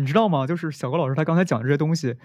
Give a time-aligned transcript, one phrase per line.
[0.00, 0.46] 你知道吗？
[0.46, 2.16] 就是小高老师他刚才讲的这些东西，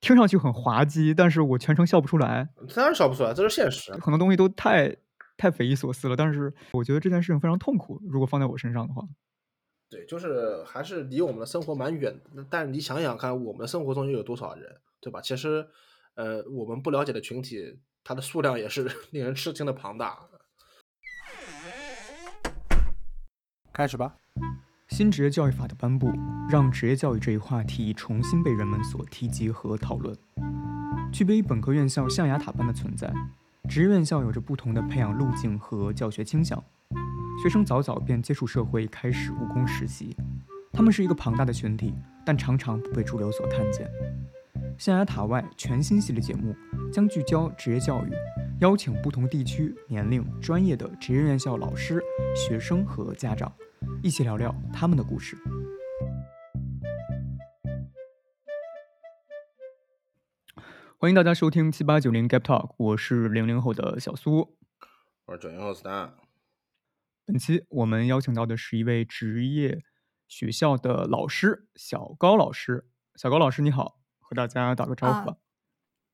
[0.00, 2.48] 听上去很滑稽，但是我全程笑不出来。
[2.74, 3.92] 当然笑不出来，这是现实。
[3.92, 4.96] 很多东西都太
[5.36, 8.00] 太匪夷所思了，但是我觉得这件事情非常痛苦。
[8.08, 9.02] 如果放在我身上的话，
[9.90, 12.44] 对，就是还是离我们的生活蛮远的。
[12.48, 15.20] 但你想想看，我们的生活中又有多少人，对吧？
[15.20, 15.66] 其实，
[16.14, 20.18] 呃，我们不了解的群体，它的数量也是 令人吃惊的庞大。
[23.72, 24.16] 开始吧。
[24.92, 26.12] 新职业教育法的颁布，
[26.50, 30.14] 让职业教育这一话题重新被人们所提及和讨论。
[31.10, 33.10] 区别于本科院校象牙塔般的存在，
[33.66, 36.62] 职业院校有着不同的培养路径和教学倾向。
[37.42, 40.14] 学生早早便接触社会，开始务工实习。
[40.74, 43.90] 他们是一个庞大的群体，但常常不被主流所看见。
[44.76, 46.54] 象牙塔外全新系列节目
[46.92, 48.10] 将聚焦职业教育，
[48.60, 51.98] 邀请不同地区、年龄、专业的职业院校老师、
[52.36, 53.50] 学生和家长。
[54.02, 55.36] 一起聊聊他们的故事。
[60.98, 64.56] 欢迎大家收听七八九零 Gap Talk，我是零零后的小苏，
[65.26, 66.12] 我是九零后 Stan。
[67.24, 69.84] 本期我们邀请到的是一位职业
[70.28, 72.88] 学校的老师小高老师。
[73.16, 75.36] 小高老师你好，和大家打个招呼吧。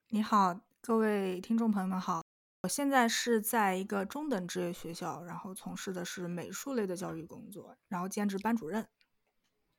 [0.08, 2.27] 你好，各位听众朋友们好。
[2.62, 8.84] 我现在是在一个中等职业学校，然后从事的是美术类的教育工作，然后兼职班主任。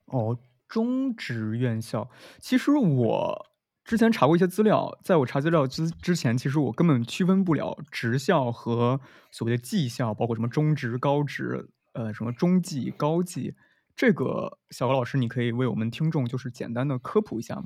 [0.06, 2.10] 哦，中职院校。
[2.40, 3.48] 其实我
[3.84, 13.56] 之前查过一些资料，在我查资料之之前，其实我根本区分不了职校和所谓的技校，包括什么中职、高职，呃，什么中技、高技。
[13.94, 17.66] 这个小高老师，你可以为我们听众就是简单的科普一下吗？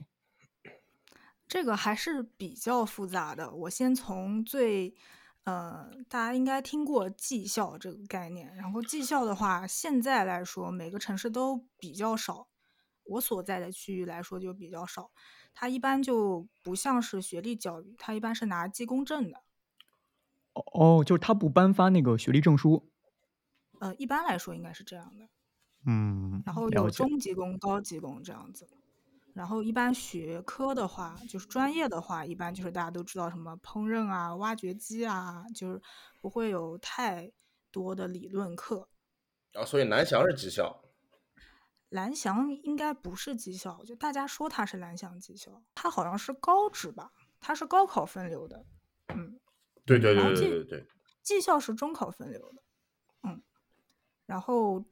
[1.47, 3.51] 这个还是比较复杂的。
[3.53, 4.95] 我先从最，
[5.43, 8.55] 呃，大家应该听过绩效这个概念。
[8.55, 12.47] 然后绩效的话，现在来说每个城市都比较少。
[13.03, 15.11] 我所在的区域来说就比较少。
[15.53, 19.43] 它一般就不像是学历教育，它一般是拿技工证的。
[20.53, 22.89] 哦，就是他不颁发那个学历证书。
[23.79, 25.27] 呃，一般来说应该是这样的。
[25.85, 26.41] 嗯。
[26.45, 28.67] 然后有中级工、高级工这样子。
[29.33, 35.81] 然后一般学科的话，就是专业的话，一般就是大家都知道什么烹饪啊、挖掘机啊，就是
[36.21, 37.31] 不会有太
[37.71, 38.87] 多的理论课。
[39.53, 40.83] 啊，所以蓝翔是技校。
[41.89, 47.11] 蓝翔应该不是技校，就大家说它是蓝翔技校，它好像是高职吧？
[47.39, 48.65] 它是高考分流的。
[49.07, 49.39] 嗯，
[49.83, 50.87] 对对对对对对。
[51.23, 52.63] 技校是中考分流的。
[53.23, 53.41] 嗯，
[54.27, 54.85] 然后。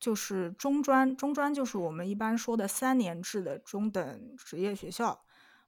[0.00, 5.22] 就是中专，中专就是我们一般说的三年制的中等职业学校。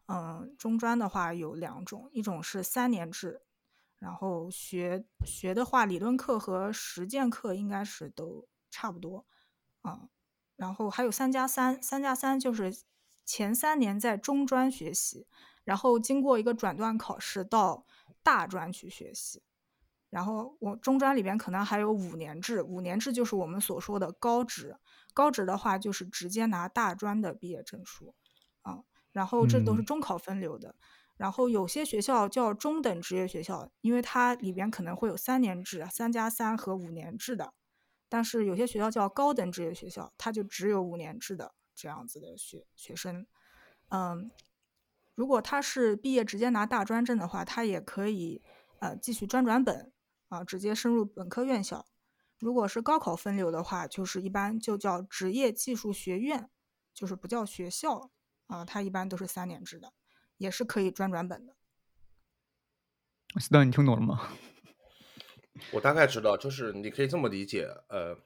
[0.06, 3.42] 嗯，中专的话有两种，一种是三年制，
[3.98, 9.24] 然后学学的话，理论课和实践课应该是都差不多。
[9.82, 10.08] 啊，
[10.56, 12.74] 然后还有三加三，三加三就是
[13.24, 15.26] 前三年在中专学习，
[15.62, 17.86] 然后经过一个转段考试到
[18.22, 19.42] 大专去学习。
[20.12, 24.76] 然后我中专里边可能还有五年制，五年制就是我们所说的高职，
[25.14, 28.14] 高职的话就是直接拿大专的毕业证书，
[28.60, 30.74] 啊，然后这都是中考分流的。
[31.16, 37.54] 然后有些学校叫中等职业学校，因为它里边可能会有三年制、三加三和五年制的，
[38.10, 43.26] 但是有些学校叫高等职业学校，它就只有五年制的这样子的学学生。
[43.88, 44.30] 嗯，
[45.14, 48.42] 如果他是毕业直接拿大专证的话，他也可以
[48.80, 49.90] 呃继续专转本。
[50.32, 51.84] 啊，直接升入本科院校。
[52.38, 56.50] 如果是高考分流的话，就是一般就叫职业技术学院，
[56.94, 58.10] 就是不叫学校
[58.46, 58.64] 啊。
[58.64, 59.92] 它一般都是三年制的，
[60.38, 61.54] 也是可以专转本的。
[63.38, 64.30] 斯丹，你听懂了吗？
[65.74, 68.16] 我大概知道，就是你可以这么理解，呃，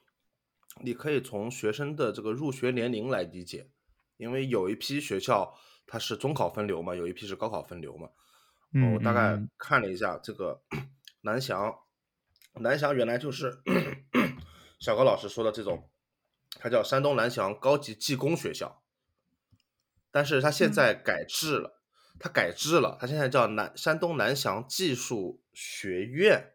[0.81, 3.69] 你可以从学生的这个入学年龄来理解，
[4.15, 5.53] 因为有一批学校
[5.85, 8.09] 它是中考分流嘛，有一批是高考分流嘛。
[8.71, 10.63] 嗯，我大概看了一下这个
[11.19, 11.77] 南翔。
[12.59, 13.61] 南翔原来就是
[14.79, 15.89] 小高老师说的这种，
[16.59, 18.83] 它叫山东南翔高级技工学校，
[20.11, 21.81] 但是它现在改制了，
[22.19, 26.53] 它改制了，它现在叫南山东南翔技术学院。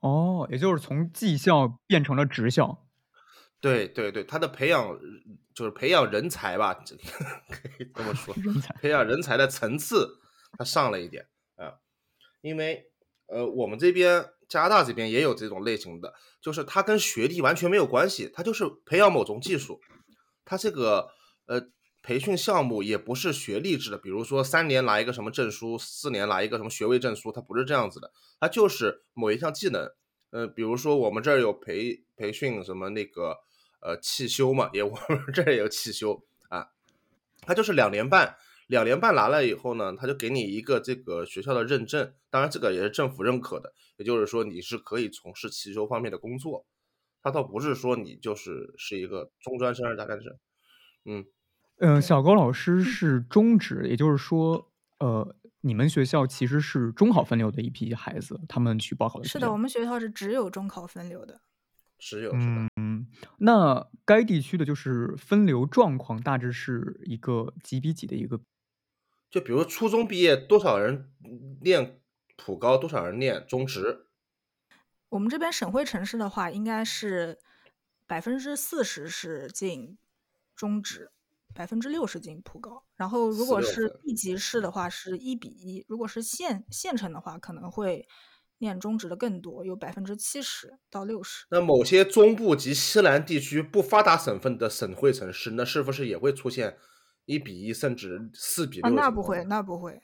[0.00, 2.86] 哦，也就是从技校变成了职校。
[3.60, 4.96] 对对对，它的培养
[5.52, 6.74] 就是培养人才吧，
[7.50, 8.32] 可以这么说，
[8.80, 10.20] 培养人才的层次
[10.56, 11.26] 它上了一点
[11.56, 11.80] 啊，
[12.40, 12.92] 因为
[13.26, 14.30] 呃我们这边。
[14.48, 19.80] 加拿大这边也有这种类型的，就是它跟学历完全没有关系，它就是培养某种技术，
[20.44, 21.10] 它这个
[21.46, 21.68] 呃
[22.02, 28.10] 培训项目也不是学历制的，比如说三年拿一个什么证书，四年拿一个什么学位证书，它不是这样子的，
[28.40, 29.90] 它就是某一项技能，
[30.30, 33.36] 呃，比如说我们这儿有培培训什么那个
[33.82, 36.68] 呃汽修嘛，也 我们这儿也有汽修啊，
[37.42, 38.36] 他就是两年半，
[38.68, 46.64] 两年半拿了以后呢，他就给你一个这个学校的认证，当然这个也是政府认可的，也就是说你是可以从事汽修方面的工作。
[47.20, 50.38] 他倒不是说你就是是一个中专生还是大专生，
[51.04, 51.26] 嗯，
[51.78, 61.40] 呃，小高老师是中职，也就是说，呃，你们学校其实是中考分流的一批孩子，他们去报考的是的，我们学校是只有中考分流的，
[61.98, 62.68] 只有是的。
[62.76, 63.08] 嗯，
[63.38, 68.40] 那该地区的就是分流状况大致是一个几比几的一个，
[69.28, 71.10] 就比如初中毕业多少人
[71.62, 72.00] 念
[72.38, 74.06] 普高，多少人念中职。
[75.10, 77.38] 我们这边省会城市的话，应该是
[78.06, 79.98] 百分之四十是进
[80.54, 81.10] 中职，
[81.54, 82.84] 百分之六十进普高。
[82.94, 88.06] 然后如果是地级市的话，是一比一；如果是县县城的话，可能会
[88.58, 91.46] 念中职的更多，有百分之七十到六十。
[91.50, 96.76] 那某些中部及西南地区不发达省份的省会城市，那是不是也会出现
[97.24, 98.90] 一比一甚至四比六？
[98.94, 100.02] 那不会，那不会，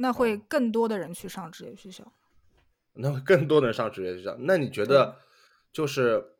[0.00, 2.12] 那会更多的人去上职业学校。
[2.94, 5.18] 那会更多的人上职业学校，那你觉得
[5.72, 6.32] 就是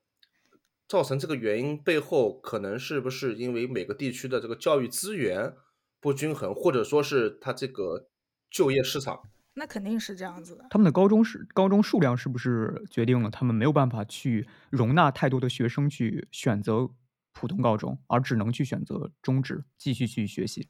[0.89, 5.55] 造成这个原因背后，可能是不是因为每个地区的这个教育资源
[6.01, 8.09] 不均衡，或者说是他这个
[8.51, 9.23] 就业市场？
[9.55, 10.67] 那肯定是这样子的。
[10.71, 16.89] 他们的高中是高中数量是不是决定了他们没有办法去容纳太多的学生去选择
[17.33, 20.69] 普通高中，而只能去选择中职继续去学习？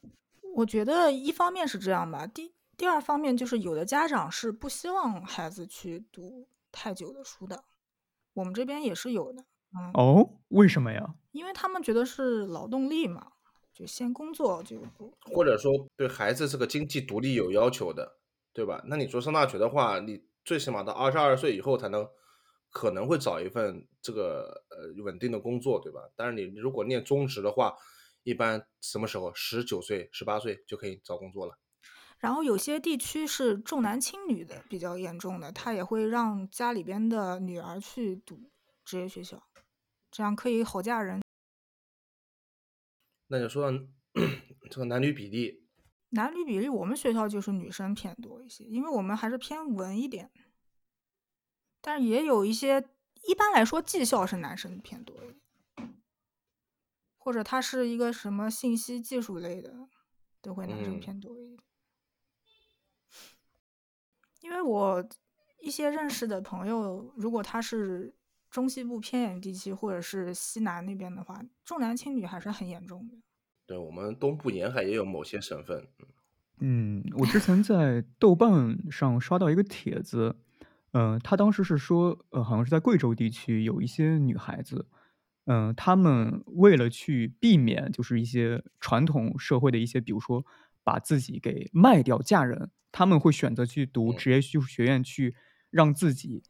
[0.56, 2.52] 我觉得一方面是这样吧，第。
[2.78, 7.64] 第二方面就是有的家长是不希望孩子去读太久的书的，
[8.34, 9.44] 我们这边也是有的。
[9.74, 11.16] 嗯哦，为什么呀？
[11.32, 13.32] 因为他们觉得是劳动力嘛，
[13.74, 14.80] 就先工作就。
[15.34, 18.20] 或者说对孩子这个经济独立有要求的，
[18.52, 18.80] 对吧？
[18.86, 22.08] 那你说上大学的话，你最起码到二十二岁以后才能
[22.70, 26.08] 可能会找一份这个呃稳定的工作，对吧？
[26.14, 27.74] 但是你如果念中职的话，
[28.22, 31.58] 一般什么时候十九岁、十八岁就可以找工作了。
[32.18, 38.50] 然后有些地区是重男轻女的比较严重的，他也会让家里边的女儿去读
[38.84, 39.40] 职业学校，
[40.10, 41.22] 这样可以好嫁人。
[43.28, 43.70] 那就说
[44.68, 45.68] 这个男女比例，
[46.08, 50.30] 男女比例，我们学校就是女生偏多一些，因为我们还是偏文一点，
[51.80, 52.88] 但是也有一些，
[53.28, 56.02] 一般来说技校是男生偏多一点，
[57.16, 59.88] 或者他是一个什么信息技术类的，
[60.40, 61.67] 都会男生偏多一点。
[64.48, 65.06] 因为我
[65.62, 68.14] 一些认识的朋友，如果他是
[68.50, 73.14] 中西部偏远地区或者是西南那边的话，重男轻女还是很严重的。
[73.66, 75.86] 对我们东部沿海也有某些省份。
[76.60, 80.34] 嗯，我之前在豆瓣上刷到一个帖子，
[80.92, 84.86] 嗯，他当时是说，呃，好像是在贵州地区有一些女孩子，
[85.44, 90.46] 嗯，她们为了去避免就是一些传统社会的一些，比如说
[90.82, 92.70] 把自己给卖掉嫁人。
[92.90, 95.36] 他们会选择去读职业技术学院，去
[95.70, 96.42] 让自己，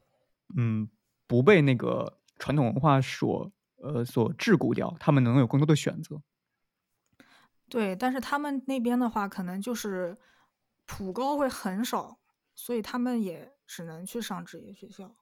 [0.57, 0.89] 嗯，
[1.27, 6.21] 不被那个传统文化所呃所桎梏掉，他们能有更多的选择。
[7.67, 10.17] 对，但是他们那边的话，可能就是
[10.85, 12.19] 普高会很少，
[12.55, 15.15] 所以他们也只能去上职业学校。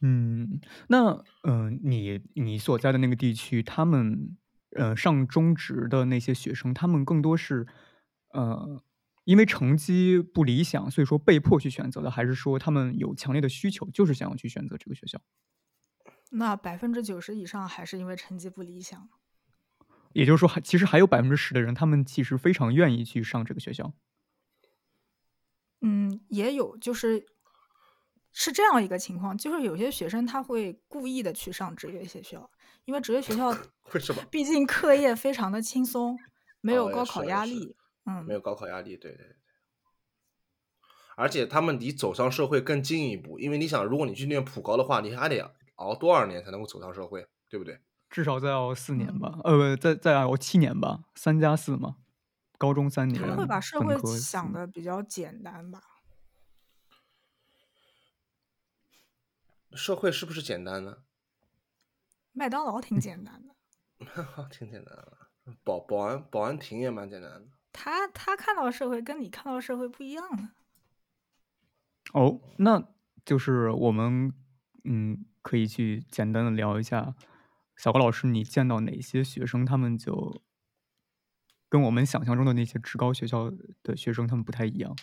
[0.00, 4.36] 嗯，那嗯，你你所在的那个地区，他们
[4.76, 7.66] 呃上中职的那些学生，他们更多是
[8.32, 8.82] 呃。
[9.30, 15.20] 因为成绩不理想，所以说被迫去选择的，还是说他们有强烈的需求，就是想要去选择这个学校？
[16.30, 19.08] 那百分之九十以上还是因为成绩不理想。
[20.14, 23.92] 也就是说，还其实还有百分之十的人，他们其实非常愿意去上这个学校。
[25.80, 27.24] 嗯，也有，就是
[28.32, 32.50] 是这样一个情况，就是有些学生他会故意的去上职业学校，
[32.84, 33.56] 因为职业学校
[33.94, 34.20] 为什么？
[34.28, 36.18] 毕竟课业非常的轻松，
[36.60, 37.76] 没有高考压力。
[38.10, 39.36] 嗯，没有高考压力，对对对，
[41.16, 47.80] 而且他们离走上社会更进一步，因为你想，如果你去念普高的话，你还得熬多少年才能够走上社会，对不对？
[48.08, 51.96] 至少再熬四年吧，呃，再再熬七年吧，三加四嘛，
[52.58, 53.20] 高中三年。
[53.20, 55.80] 他们会把社会想的比较简单吧？
[59.72, 61.04] 社会是不是简单呢？
[62.32, 63.54] 麦当劳挺简单的，
[64.50, 65.18] 挺简单的，
[65.62, 67.46] 保保安保安亭也蛮简单的。
[67.72, 70.54] 他他看到社会跟你看到社会不一样啊。
[72.12, 72.88] 哦，那
[73.24, 74.32] 就是我们
[74.84, 77.14] 嗯，可以去简单的聊一下，
[77.76, 80.42] 小高老师，你见到哪些学生，他们就
[81.68, 84.96] 跟我们想象中的那些职高学校的学生，他们不太一样。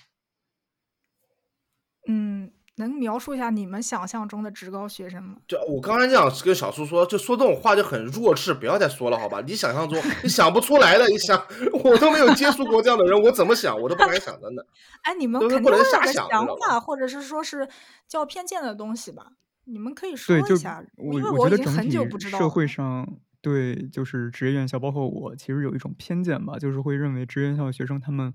[2.08, 5.38] 嗯，能描述一下你们想象中的职高学生吗？
[5.48, 9.42] 就我刚才这样跟小苏说，就说这种话就很弱智，不要再说了，好吧？
[9.46, 11.40] 你想象中你想不出来的，你想
[11.84, 14.66] 我都没有接触过这样的人，我怎么想我都不敢想，真的。
[15.04, 16.28] 哎，你们都是肯定会有不能瞎个想
[16.60, 17.68] 法，或者是说是
[18.08, 19.34] 较偏见的东西吧？
[19.66, 22.66] 你们可以说一下，我因为我已经很久不知道社会。
[22.66, 23.08] 上
[23.42, 28.34] 对就是职业院校，包括我，其实有一种偏见吧，就是会认为职业院校的学生他们，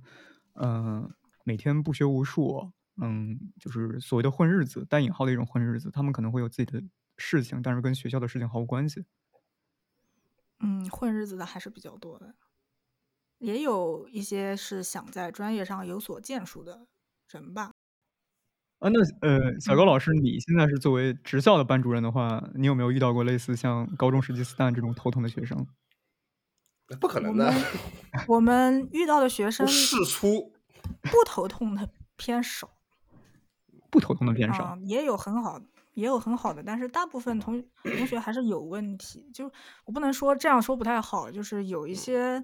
[0.54, 1.11] 嗯、
[1.44, 2.70] 每天不学无术，
[3.00, 6.82] 嗯，就是所谓的混日子，带引号的一种混日子，他们可能会有自己的
[7.16, 9.04] 事情，但是跟学校的事情毫无关系。
[10.61, 12.34] 嗯，混日子的还是比较多的，
[13.38, 16.87] 也有一些是想在专业上有所建树的
[17.28, 17.72] 人吧。
[18.78, 25.66] 啊，那呃，小高嗯，老师，你现在是作为职校的班主任的话，你有没有遇到过类似像高中时期 stan 这种头疼的学生？
[27.00, 27.64] 不可能的，们
[28.28, 30.52] 我们遇到的学生事出。
[31.00, 32.68] 不头痛的偏少，
[33.92, 34.64] 不头痛的偏少。
[34.64, 39.30] 啊、也有很好的，也有很好的，但是大部分同同学还是有问题。
[39.32, 39.44] 就
[39.84, 42.42] 我不能说这样说不太好，就是有一些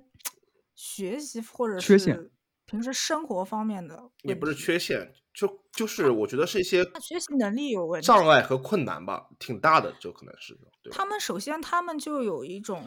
[0.77, 2.31] 学习或者缺陷是
[2.67, 8.07] 平时生活方面的也不是，缺陷，就就是我觉得是一些他学习能力有问题。
[8.07, 10.55] 障碍和困难吧，挺大的，就可能是？
[10.91, 12.85] 他们首先他们就有一种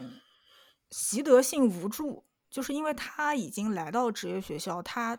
[0.90, 5.18] 习得性无助，就是因为他已经来到职业学校，他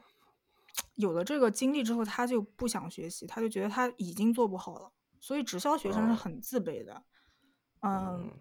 [0.95, 7.03] 有了这个经历之后，他就不想学习，他就觉得他已经做不好了，所以直销学生是哦很自卑的。
[7.81, 8.31] 嗯，嗯，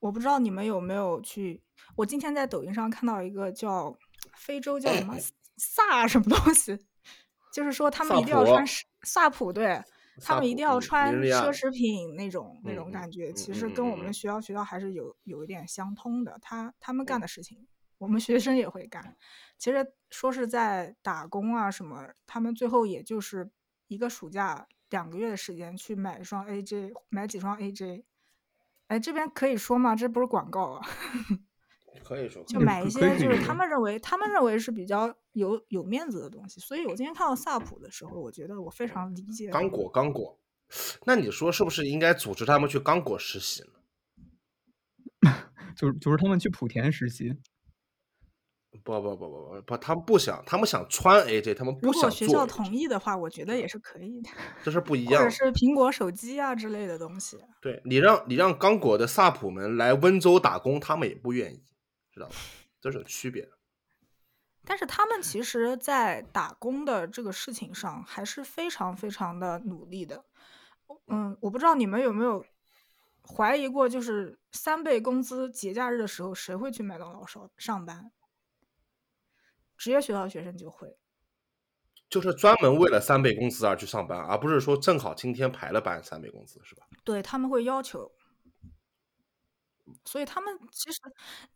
[0.00, 1.62] 我不知道你们有没有去，
[1.96, 3.96] 我今天在抖音上看到一个叫
[4.36, 5.16] 非洲叫什么
[5.56, 6.78] 萨什么东西，
[7.52, 9.80] 就是说他们一定要穿是萨普，对，
[10.20, 16.36] 他们一定要穿奢侈品那种那种感觉，嗯其实跟我们学校学校还是有有一点相通的。
[16.40, 17.66] 他他们干嗯的事情，
[18.02, 19.16] 我们学生也会干。
[19.56, 23.48] 其实说是在打工啊什么，他们最后也就是
[23.86, 28.02] 一个暑假两个月的时间去买一双 AJ，买几双 AJ。
[28.88, 29.94] 哎，这边可以说吗？
[29.94, 30.86] 这不是广告啊。
[32.02, 36.58] 可以说，就 买一些，就是他们认为他们认为是比较有有面子的东西。
[36.58, 39.48] 所以我今天看到萨普的时候，我觉得我非常理解。
[39.50, 40.40] 刚果刚果，
[41.06, 43.68] 那你说是不是应该组织他们去刚果实习呢？
[45.76, 47.34] 就是就是他们去莆田实习，
[48.84, 54.30] 不不不不不不，他们不想，他们想穿 AJ，他们如不想做果学校 AJ，同意的话，我觉得也是可以的，
[54.62, 55.30] 这是不一或者。
[55.30, 57.38] 是苹果手机啊之类的东西。
[57.60, 61.62] 对你让你让刚果的萨普们来温州打工，他们也不愿意，
[62.12, 62.34] 知道吧？
[62.80, 63.50] 这是有区别的。
[64.64, 70.24] 但是他们其实，在打工的这个事情上，还是非常非常的努力的。
[71.08, 72.44] 嗯，我不知道你们有没有
[73.22, 78.10] 怀疑过，就是三倍工资节假日的时候，谁会去麦当劳上上班？
[79.82, 80.96] 职业学校学生就会。
[82.08, 86.86] 就是专门为了三倍工资而去上班，而不是说正好今天排了班三倍工资，是吧？
[87.02, 88.12] 对，他们会要求，
[90.04, 91.00] 所以他们其实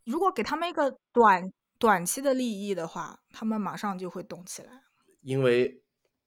[0.03, 4.81] 如果给他们一个短短期的利益的话，他们马上就会动起来。
[5.21, 5.81] 因为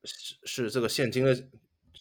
[0.05, 1.35] 是是这个现金的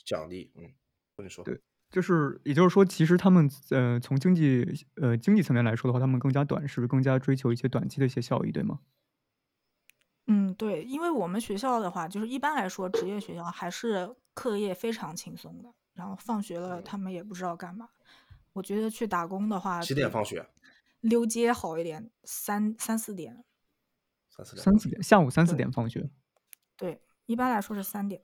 [0.06, 0.72] 奖励，嗯，
[1.18, 4.63] 跟你说，对就是也就是说，其实他们呃从经济
[5.01, 8.82] 呃经济层面来说的话，他们更加短视，更加追求一些短期的一些效益，对吗？
[10.31, 17.89] 嗯，对，因为我们学校的话，就是一般来说，职业学校还是课业非常轻松的，然后放学了他们也不知道干嘛。
[18.53, 20.48] 我觉得去打工的话，几点放学？
[21.00, 23.43] 溜街好一点，三三四点。
[24.29, 24.63] 三四点。
[24.63, 26.12] 三四点，下午三四点放学。
[26.77, 28.21] 对，一般来说是三点。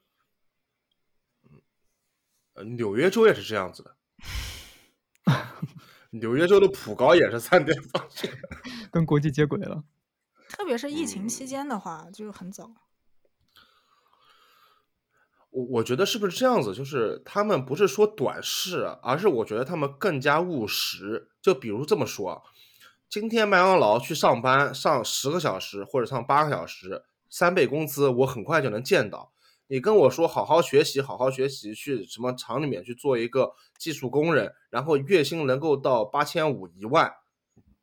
[2.54, 3.98] 呃，纽约州也是这样子的，
[6.12, 8.30] 纽约州的普高也是三点放学。
[8.92, 9.84] 跟国际接轨了。
[10.66, 12.72] 特别是疫情嗯期间的话，就很早。
[15.52, 16.74] 我我觉得是不是这样子？
[16.74, 21.30] 就是他们不是说短视，而是我觉得他们更加务实。
[21.40, 22.42] 就比如这么说啊，
[23.08, 29.34] 今天麦当劳去上班上十个小时或者上八个小时，三倍工资，我很快就能见到。
[29.68, 37.14] 你跟我说好好学习，好好学习，去什么厂里面去做一个技术工人，然后月薪能够到八千五一万，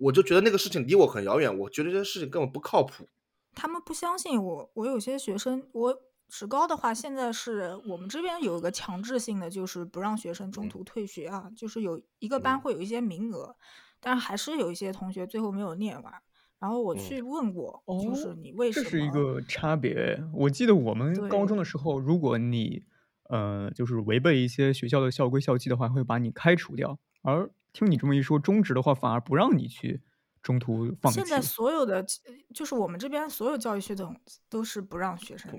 [0.02, 3.08] 我就觉得那个事情离我很遥远，我觉得这个事情根本不靠谱。
[3.54, 4.70] 他们不相信我。
[4.74, 5.96] 我有些学生，我
[6.28, 13.54] 职高的话，现在是我们这边有一个强制性的，就是不让学生中嗯途退学啊，就是有一个班嗯会有一些名额，
[14.00, 16.12] 但是还是有一些同学最后没有念完。
[16.58, 18.84] 然后我嗯去问过，就是哦你为什么？
[18.84, 20.22] 这是一个差别。
[20.32, 22.84] 我记得我们高中的时候，如果你
[23.28, 26.98] 呃就是违背一些学校的校规校纪的话，会把你开除掉。
[27.22, 30.02] 而听你这么一说，中职的话反而不让你去
[30.42, 31.20] 中途放弃。
[31.20, 32.04] 现在所有的，
[32.54, 34.14] 就是我们这边所有教育系统
[34.48, 35.50] 都是不让学生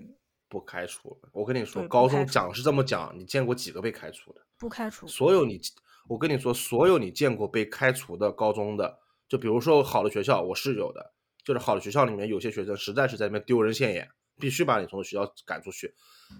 [0.48, 1.20] 不开除。
[1.32, 4.41] 我跟你说，高中讲是这么讲，你见过几个被开除的？
[4.58, 5.08] 不开除。
[5.08, 5.60] 所有你，
[6.08, 15.94] 我跟你说，所有你见过被开除的高中的，就比如说好的学校，我是有的，就是好的学校里面有些学生实在是在那边丢人现眼，必须把你从学校赶出去。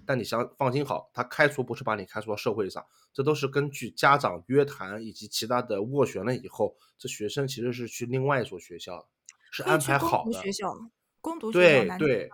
[0.04, 9.08] 但你想放心好，他开除不是把你开除到社会上，这都是根据家长约谈以及其他的斡旋了以后，这学生其实是去另外一所学校，
[9.52, 10.32] 是安排好的。
[10.32, 10.76] 学校，
[11.20, 12.30] 攻读学对校南京对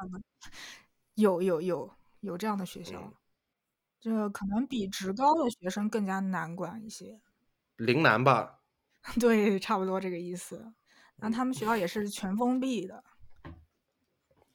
[1.16, 1.90] 有有有
[2.20, 3.14] 有这样的学校嗯，
[4.00, 7.20] 这可能比职高的学生更加难管一些。
[7.76, 8.60] 陵南吧，
[9.20, 10.72] 对，差不多这个意思。
[11.16, 13.04] 那嗯他们学校也是全封闭的。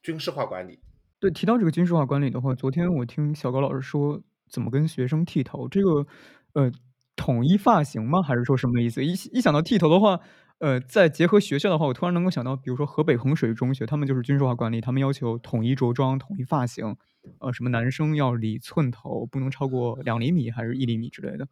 [0.02, 0.82] 军事化管理。
[1.20, 6.06] 对，提到这个军事化管理的话，昨天我听小高老师说怎么跟学生剃头，这个
[6.54, 6.72] 呃
[7.16, 8.22] 统一发型吗？
[8.22, 9.04] 还是说什么意思？
[9.04, 10.20] 一一想到剃头的话，
[10.60, 16.96] 呃，再结合学校的话，我突然能够想到，比如说河北衡水中学，他们就是军事化管理，他们要求统一着装、统一发型，
[17.40, 21.48] 呃，什么男生要理寸头，不能超过两厘米还是一厘米之类的。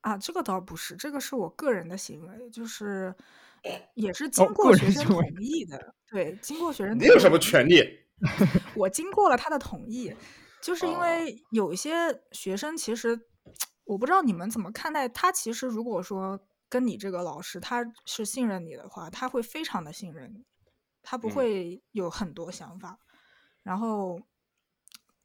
[0.00, 3.14] 啊，这个倒不是，这个是我个人的行为，就是
[3.94, 5.94] 也是哦经个过学生行为同意的。
[6.10, 8.03] 对，经过学生你有什么意权利？
[8.74, 10.14] 我经过了他的同意，
[10.62, 13.28] 就是因哦为有一些学生其实
[13.84, 15.30] 我不知道你们怎么看待他。
[15.30, 20.44] 其实如果说跟你这个老师他是信任你的话，他会非常的信任你，
[21.02, 22.98] 他不嗯会有很多想法，
[23.62, 24.20] 然后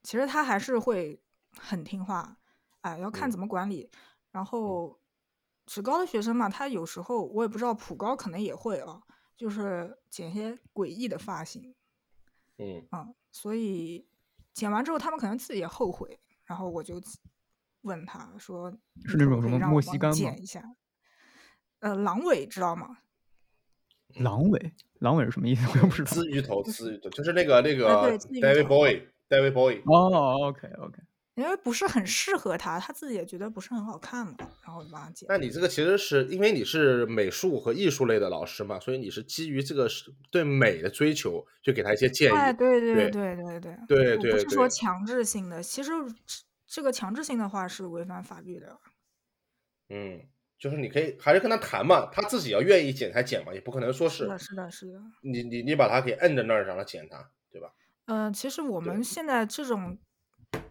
[0.04, 1.22] 其实他还是会
[1.58, 2.38] 很听话，
[2.82, 3.90] 哎，要看嗯怎么管理。
[4.32, 5.00] 然后
[5.66, 9.02] 职高的学生嘛，他有时候我也不知道，普高可能也会啊，
[9.36, 11.74] 就是剪一些诡异的发型。
[12.60, 14.06] 嗯，嗯，所以
[14.54, 16.20] 剪完之后，他们可能自己也后悔。
[16.46, 17.00] 然后我就
[17.82, 18.72] 问他说
[19.06, 20.64] ：“是那种什么莫西干吗剪一下？”
[21.80, 22.98] 呃，狼尾知道吗？
[24.16, 25.68] 狼尾，狼尾是什么意思？
[25.70, 26.10] 我又不知道。
[26.12, 29.82] 资鱼头， 刺鱼头，就是那个那个 David Boy，David Boy。
[29.86, 31.00] 哦，OK OK，
[31.40, 35.26] 因为不是很适合他，他自己也觉得不是很好看嘛，然后就把它剪。
[35.30, 42.36] 那你这个其实是因为你是美术和艺术类的老师嘛，所以你是基于这个是对美的追求，就给他一些建议。
[42.36, 45.94] 哎，对对对对对对对，不是说强制性的，其实
[46.68, 48.78] 这个强制性的话是违反法律的。
[49.88, 50.20] 嗯，
[50.58, 57.72] 就是你可以还是跟他谈嘛，他自己要愿意剪才剪嘛，也不可能说是是的是的,你你你把他给摁在那儿让他剪他，对吧？
[58.08, 59.98] 嗯、其实我们现在这种。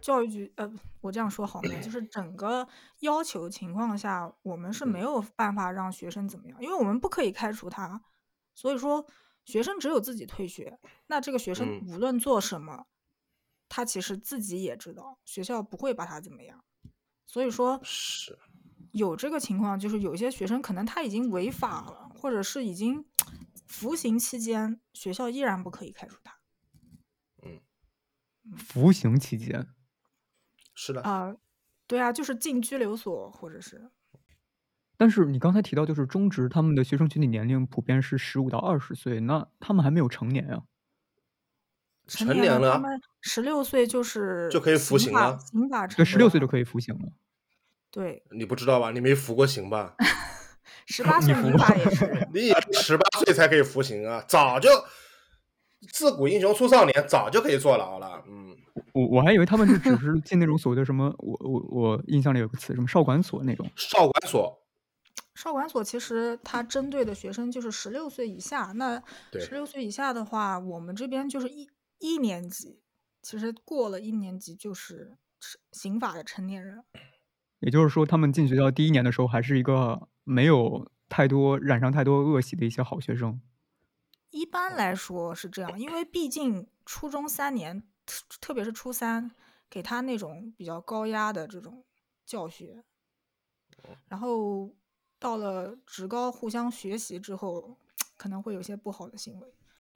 [0.01, 1.69] 教育局，呃，我这样说好吗？
[1.81, 2.67] 就是 整个
[2.99, 8.01] 要求情况下，我们是没嗯有办法让学生怎么样，因为我们不可以开除他，
[8.55, 9.05] 所以说
[9.45, 10.79] 学生只有自己退学。
[11.07, 12.87] 那这个学生嗯无论做什么，
[13.67, 16.63] 他其实自己也知道，学校不会把他怎么样。
[17.25, 18.39] 所以说是，
[18.91, 23.05] 有这个情况，就是有些学生可能他已经违法了，或者是已经
[23.67, 26.38] 服刑期间，学校依然不可以开除他。
[28.57, 29.67] 服刑期间，
[30.75, 31.35] 是的，啊、
[31.87, 33.89] 对啊，就是进拘留所，或者是
[34.97, 40.61] 但是你刚才提到，就是中职他们的学生群体年龄普遍是十五到二十岁，那他们还没有成年呀、
[42.05, 47.11] 成成年了他们十六岁就是就可以服刑了刑法对，十六岁就可以服刑了。
[47.91, 48.91] 对，你不知道吧？
[48.91, 49.95] 你没服过刑吧？
[50.85, 54.69] 十八岁你服过民法也是 你也十八岁才可以服刑啊，早就
[55.91, 58.23] 自古英雄出少年，早就可以坐牢了。
[58.27, 58.55] 嗯，
[58.93, 63.65] 我我还以为他们是只是进那种所谓的什么，我我我印象里有个词，什么少管所那种。
[63.75, 64.61] 少管所，
[65.35, 68.73] 少管所，其实它针对的学生就是十六岁以下。
[68.75, 72.81] 那对十六岁以下的话，我们这边就是一一年级，
[73.21, 76.83] 其实过了一年级就是是刑法的成年人。
[77.61, 83.41] 也就是说，他们进学校第一年的时候，还是一个没有太多染上太多恶习的一些好学生。
[84.31, 89.31] 一般来说是这样，因为毕竟初中三年，特特别是初三，
[89.69, 91.83] 给他那种比较高压的这种
[92.25, 92.83] 教学，
[94.07, 94.75] 然后
[95.19, 97.77] 到了职高互相学习之后，
[98.17, 99.47] 可能会有些不好的行为。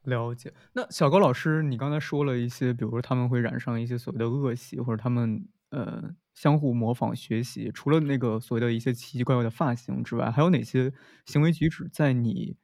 [0.04, 0.54] 了解。
[0.74, 7.72] 那小高老师，你刚才说了一些，比如说他们会染上一些所谓的恶习，或者他们呃相互模仿学习。
[7.74, 10.92] 除了那个所谓的一些奇奇怪怪的发型之外，还有哪些
[11.26, 12.58] 行为举止在你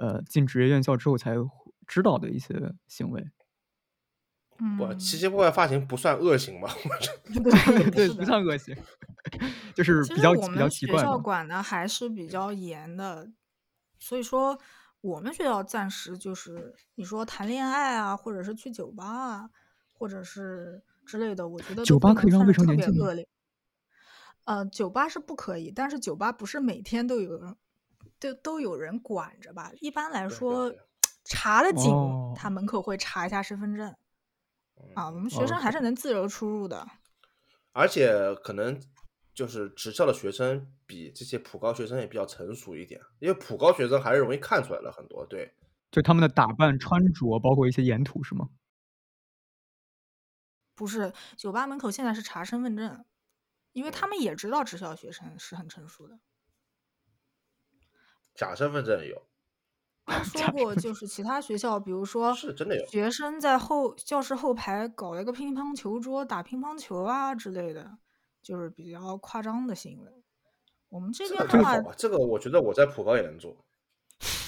[0.00, 1.34] 呃进职业院校之后才
[1.86, 2.54] 知道的一些
[2.88, 3.22] 行为？
[4.76, 6.68] 不，嗯，奇奇怪怪发型不算恶行吧？
[7.32, 8.76] 对 对， 不算恶行，
[9.74, 11.18] 就是其比较实我们比较奇学校。
[11.18, 13.30] 管的还是比较严的，
[13.98, 14.58] 所以说
[15.00, 19.50] 我们学校暂时就是你说谈恋爱啊，或者是去酒吧啊，
[19.94, 23.28] 或者是之类的，我觉得酒吧可以让未算是特成年进吗别恶劣。
[24.44, 27.56] 呃，酒吧是不可以，但是酒吧不是每天都有人
[28.20, 29.72] 都都有人管着吧？
[29.80, 30.72] 一般来说，
[31.24, 33.96] 查的紧，哦他门口会查一下身份证。
[34.94, 36.86] 啊，我们学生还是能自由出入的。
[37.72, 38.80] 而且可能
[39.34, 45.24] 就是职校的学生比这些普高学生也比较成熟一点，因为普高学生还是容易看出来了很多。
[45.26, 45.54] 对，
[45.90, 48.48] 就他们的打扮、穿着，包括一些沿途，是吗？
[50.74, 53.04] 不是，酒吧门口现在是查身份证，
[53.72, 56.18] 因为他们也知道职校学生是很成熟的。
[58.40, 59.20] 假身份证有。
[60.24, 67.98] 说过，就是其他学校，比如说是真的有学生在后教室后排搞了一个乒乓球桌打乒乓球啊之类的，
[68.42, 70.10] 就是比较夸张的行为。
[70.88, 73.54] 我们这边的话，这个我觉得我在普高也能做。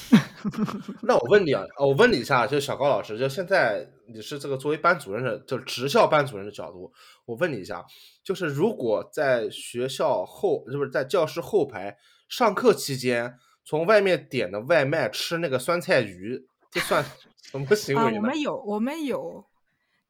[1.03, 6.91] 那我问你啊，我问你一下，就是小高老师，就现在你是这个作为班主任的，就是职校班主任的角度，
[7.27, 7.85] 我问你一下，
[8.25, 13.39] 就是如果在学校后，是不是在教室后排上课期间？
[13.65, 17.05] 从外面点的外卖吃那个酸菜鱼，这算
[17.43, 18.17] 什么行为呢？
[18.19, 19.45] 我们有，我们有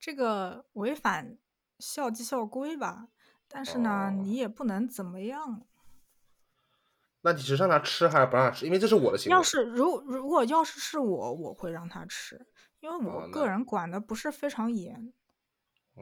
[0.01, 1.37] 这个违反
[1.79, 3.09] 校纪校规吧？
[3.49, 5.63] 但是呢，你也不能怎么样。
[7.21, 8.65] 那你是让他吃还是不让他吃？
[8.65, 9.37] 因为这是我的行为。
[9.37, 12.47] 要是如如果要是是我，我会让他吃，
[12.81, 15.13] 因为我个人管的不是非常严。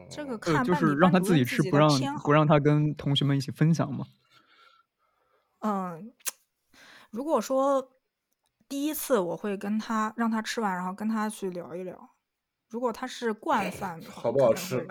[0.08, 1.90] 这个看就是让他自己吃，不让
[2.22, 4.06] 不让他跟同学们一起分享吗？
[5.58, 6.12] 嗯。
[7.10, 7.90] 如果说
[8.68, 12.10] 第一次我会跟他让他吃完，然后跟他去聊一聊。
[12.68, 14.86] 如果他是惯犯，好不好吃？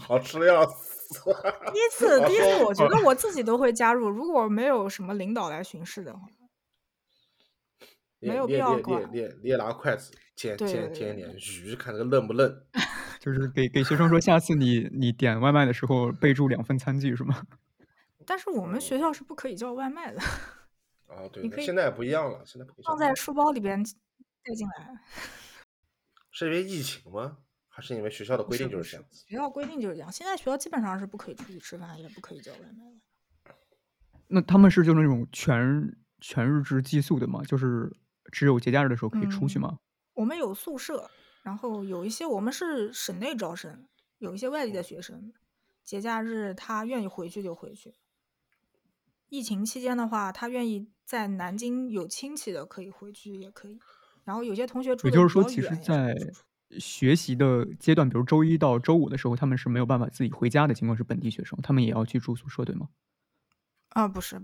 [0.00, 1.24] 好吃的要死。
[1.72, 4.08] 第一次，第一次，我觉 得我自己都会加入。
[4.08, 6.20] 如果没有什么领导来巡视的话，
[8.20, 9.10] 没有必要管。
[9.10, 11.34] 列列列拿筷子捡捡捡点
[11.64, 12.64] 鱼，看这个嫩不嫩。
[13.18, 17.42] 就是给给学生说，下次你你点外卖的时候备注两份餐具是吗？
[18.24, 20.20] 但是我们学校是不可以叫外卖的。
[21.10, 23.82] 啊，对，现在也不一样了，现在放在书包里边
[24.44, 24.98] 带进来。
[26.30, 27.38] 是因为疫情吗？
[27.68, 29.06] 还是因为学校的规定就是这样？
[29.12, 30.10] 学校规定就是这样。
[30.10, 32.84] 现在学校基本上是不可以出去吃饭，也不可以叫外卖
[33.44, 33.54] 的。
[34.28, 37.42] 那他们是就那种全全日制寄宿的吗？
[37.44, 37.92] 就是
[38.30, 39.78] 只有节假日的时候可以出去吗？
[40.14, 41.10] 我们有宿舍，
[41.42, 45.32] 然后有一些我们是省内招生，有一些外地的学生，
[45.82, 47.94] 节假日他愿意回去就回去。
[49.28, 53.80] 疫情期间的话，他愿意在南京有亲戚的，可以回去也可以。
[54.22, 56.14] 然后有些同学住也就是说，其实，在
[56.78, 60.72] 学习的阶段，比如周一到周五的时候，他们是没有办法自己回家的。
[60.72, 62.90] 情况是本地学生，他们也要去住宿舍，对吗？
[63.88, 64.40] 啊，不是，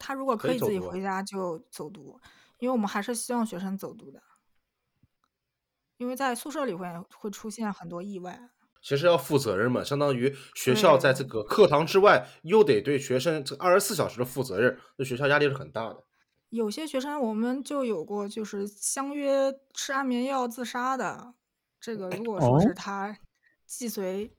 [0.00, 2.20] 他如果可以自己回家就走读，
[2.58, 4.20] 因为我们还是希望学生走读的，
[5.96, 8.50] 因为在宿舍里会会出现很多意外。
[8.82, 16.04] 其实要负责任嘛，相当于学校在这个课堂之外，又得对学生这二十四小时的负责任，对学校压力是很大的。
[16.48, 21.34] 有些学生我们就有过，就是相约吃安眠药自杀的。
[21.80, 23.16] 这个如果说是他
[23.66, 24.32] 既遂，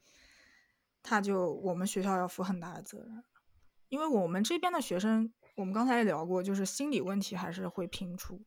[1.01, 3.23] 他就我们学校要负很大的责任，
[3.89, 8.41] 因为我们这边的学生，我们刚才也聊过，就是心理问题还是会频出。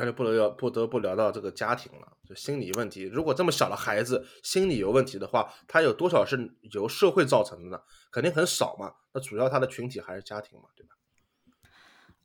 [0.00, 3.02] 那就不能要不得不聊到这个家庭了，就心理问题。
[3.02, 7.82] 如果这么小的孩子心理有问题的话，他有多少是由社会造成的呢？
[8.12, 8.94] 肯定很少嘛。
[9.12, 10.94] 那主要他的群体还是家庭嘛，对吧？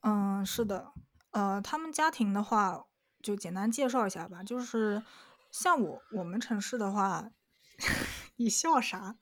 [0.02, 0.94] 嗯，是的。
[1.32, 2.86] 呃，他们家庭的话，
[3.24, 4.44] 就简单介绍一下吧。
[4.44, 5.02] 就是
[5.50, 7.32] 像我我们城市的话，
[8.38, 9.16] 你笑啥？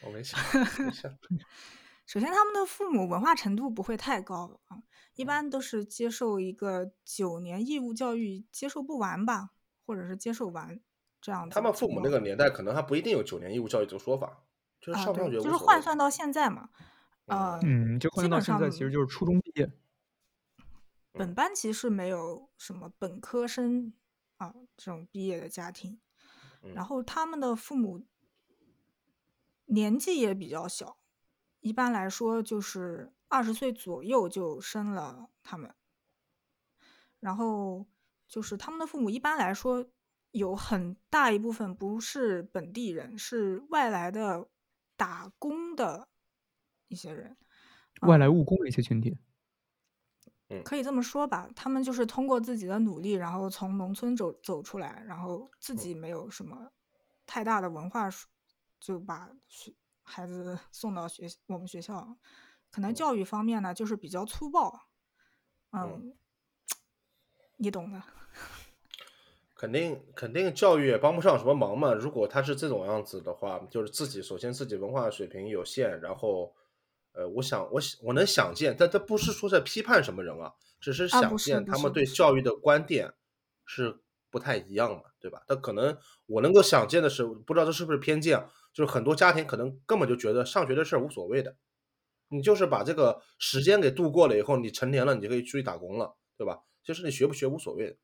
[0.00, 0.38] 我没笑，
[0.78, 1.10] 没笑。
[2.06, 4.82] 首先，他们的父母文化程度不会太高啊。
[5.14, 9.50] 一般都是接受一个九年义务教育，接受不完吧，
[9.86, 10.80] 或者是接受完
[11.20, 11.54] 这样子。
[11.54, 14.44] 他们父母那个年代可能还不一定有九年义务教育这个说法，
[14.80, 16.68] 就是上上学就是换算到现在嘛，
[17.26, 19.70] 呃，嗯，就换算到现在其实就是初中毕业。
[21.12, 23.94] 本班级是没有什么本科生
[24.36, 26.00] 啊这种毕业的家庭，
[26.74, 28.04] 然后他们的父母
[29.66, 30.96] 年纪也比较小，
[31.64, 33.10] 一般来说就是。
[33.26, 35.74] 二十岁左右就生了他们，
[37.18, 37.84] 然后
[38.28, 39.84] 就是他们的父母一般来说
[40.30, 44.46] 有很大一部分不是本地人，是外来的
[44.96, 46.08] 打工的
[46.86, 47.36] 一些人，
[48.02, 49.18] 外来务工的一些群体，
[50.64, 51.50] 可以这么说吧。
[51.56, 56.70] 他们就是通过自己的努力，然后从农村走走出来，然后自己没有什么
[57.26, 58.08] 太大的文化，
[58.78, 59.74] 就把学
[60.04, 62.16] 孩子送到学我们学校。
[62.70, 64.88] 可能教育方面呢，就是比较粗暴，
[65.72, 66.14] 嗯，
[67.58, 68.02] 你懂的。
[69.56, 71.94] 肯定肯定教育也帮不上什么忙嘛。
[71.94, 76.52] 如果他是这种样子的话，就是自己首先自己文化水平有限，然后，
[77.12, 83.14] 呃，我想我我能想见，但这不是说在批判什么人啊，只是想见他们对教育的观点
[83.64, 85.44] 是不太一样嘛，对吧？
[85.46, 91.56] 但可能我能够想见的是，不知道这是不是偏见啊，就是很多家庭可能根本就觉得上学的事儿无所谓的，
[92.28, 96.58] 你就是把这个时间给度过了以后，你成年了，你就可以出去打工了，对吧？
[96.84, 97.96] 其实你学不学无所谓的。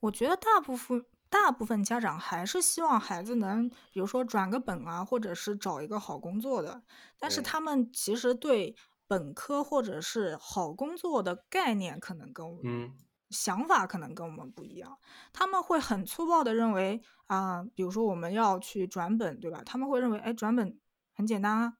[0.00, 6.82] 我觉得大部分大部分家长还是希望孩子能，比如说转个本啊，或者是找一个好工作的。
[7.18, 8.74] 但是嗯他们其实对
[9.06, 12.92] 本科或者是好工作的概念可能跟我嗯
[13.34, 14.96] 想法可能跟我们不一样，
[15.32, 19.62] 他们会很粗暴的认为啊、比如说我们要去转本，对吧？
[19.66, 20.78] 他们会认为，哎，转本
[21.14, 21.78] 很简单啊，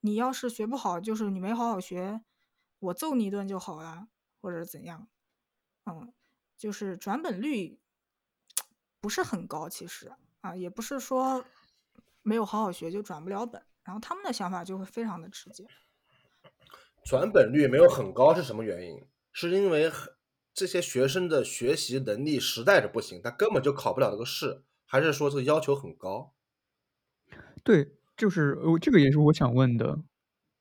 [0.00, 2.22] 你要是学不好，就是你没好好学，
[2.80, 4.08] 我揍你一顿就好了，
[4.40, 5.06] 或者怎样，
[5.84, 6.12] 嗯，
[6.56, 7.78] 就是转本率
[9.00, 11.44] 不是很高，其实啊，也不是说
[12.22, 15.66] 没有好好学就转不了本，然后他们的想法就会非常的直接。
[17.04, 19.06] 转本率没有很高是什么原因？
[19.30, 20.15] 是因为很
[20.56, 26.32] 这些学生的学习能力实在是不行，他根本就考不了这个试，还是说这个要求很高？
[27.62, 29.98] 对，就是呃，这个也是我想问的。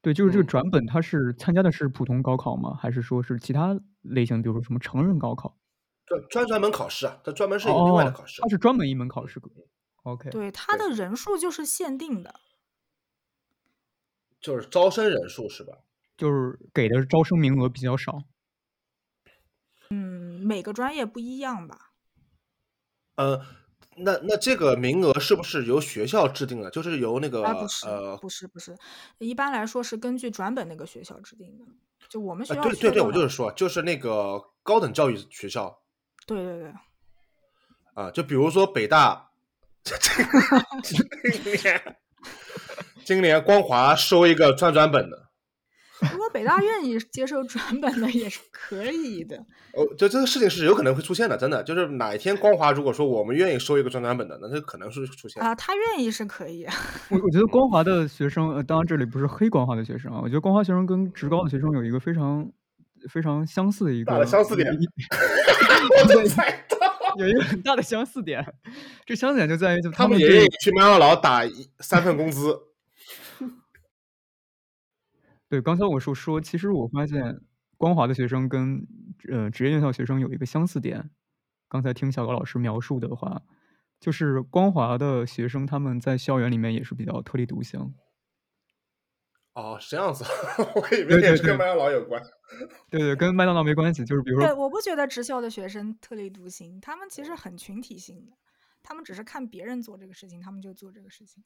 [0.01, 2.75] 对，就是这个嗯转本，他是参加的是普通高考吗？
[2.77, 5.57] 还是说是其他类型，比如说什么成人高考？
[6.05, 8.41] 专专专门考试啊，它专门是有另外的哦考试。
[8.41, 9.41] 它是专门一门考试。
[10.03, 12.35] OK，对，他的人数就是限定的，
[14.41, 15.77] 就是招生人数是吧？
[16.17, 18.19] 就是给的招生名额比较少。
[20.45, 21.91] 嗯，每个专业不一样吧。
[23.15, 23.41] 呃，
[23.97, 26.69] 那那这个名额是不是由学校制定的？
[26.69, 28.77] 就是由那个啊，不是，呃不是，不是，
[29.17, 31.65] 一般来说是根据转本那个学校制定的。
[32.07, 35.81] 就我们学呃，校对对对，我就是说，就是那个高等教育学校
[36.27, 36.73] 对对对，
[37.95, 39.31] 啊，就比如说北大，
[40.83, 41.97] 今年
[43.03, 45.24] 今年光华收一个专转本的，
[46.11, 49.37] 如果北大愿意接受转本的也是可以的。
[49.73, 55.41] 哦，就这个事情是有可能会出现的，真的，就是哪一天光华如果说我们愿意收一个专转本的，那这可能是出现。
[55.43, 56.73] 啊，他愿意是可以啊。
[57.11, 62.49] 我我觉得光华的学生，呃，当然这里不是黑光华的学生啊，我觉得光华学生跟职高的学生有一个非常
[63.09, 66.77] 非常相似的一个相似点 我就猜到，
[67.17, 68.45] 有一个很大的相似点。
[69.05, 72.57] 这相似点就在于，就他们也愿意去麦当劳打一三份工资。
[75.47, 77.41] 对，刚才我说说，其实我发现
[77.77, 78.85] 光华的学生跟
[79.29, 81.11] 呃职业院校学生有一个相似点。
[81.67, 83.41] 刚才听小高老师描述的话，
[83.99, 87.93] 就是光华的学生他们在校园里面也是比较特立独行。
[89.53, 90.23] 哦，是这样子，
[90.75, 92.21] 我以为跟麦当劳有关。
[92.89, 98.33] 对对，跟麦当劳没关系，就是比如说对，我不觉得职校的学生特立独行，他们其实很群体性的，
[98.83, 101.43] 他们只是看别人做这个事情，他们就做这个事情。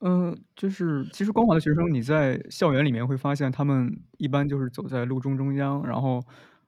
[0.00, 6.22] 嗯、就是其实光华的学生，你在校园里面会发现，他们一般就是走在路中中央，然后，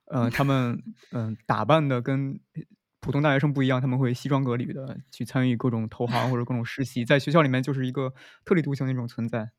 [0.06, 0.78] 呃，他们
[1.12, 2.38] 嗯、打扮的跟
[3.00, 8.12] 普通大学生不一样，他们会西装革履的去参与各种投行或者各种实习，在学校里面就是一个
[8.44, 9.50] 特立独行的一种存在。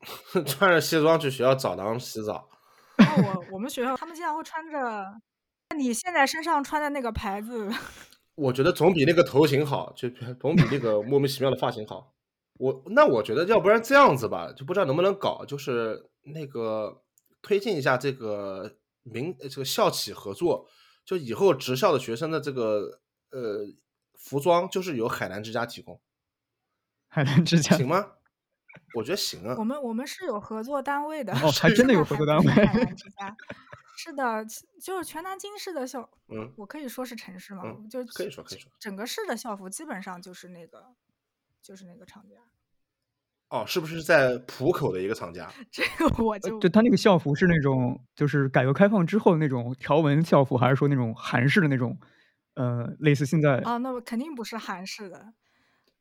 [0.46, 2.48] 穿着西装去学校澡堂洗澡，
[2.96, 5.04] 然 后我我们学校他们经常会穿着
[5.76, 7.68] 你现在身上穿的那个牌子，
[8.36, 10.08] 我觉得总比那个头型好，就
[10.40, 12.14] 总比那个莫名其妙的发型好。
[12.60, 17.02] 我那我觉得，要不然这样子吧，就不知道能不能搞，就是那个
[17.40, 20.68] 推进一下这个民呃这个校企合作，
[21.04, 23.66] 就以后职校的学生的这个呃
[24.18, 26.00] 服装就是由海澜之家提供，
[27.08, 28.12] 海澜之家行吗？
[28.94, 29.64] 我觉得行啊我。
[29.64, 32.52] 们我们是有合作单位的，哦， 还真的有合作单位。
[32.52, 33.34] 海 澜之家
[33.96, 34.44] 是的，
[34.80, 40.94] 就是全南京市的校，嗯，我可以说是城市嘛，嗯就可以说可以说整个市的校服基本上就是那个，
[41.62, 42.36] 就是那个厂家。
[43.48, 45.50] 哦，是不是在浦口的一个厂家？
[45.72, 51.98] 这个我就就他那个校服是那种，就是改革开放之后的那种条纹校服，还是说那种韩式的那种，
[52.54, 55.32] 呃，类似现在啊，那么肯定不是韩式的，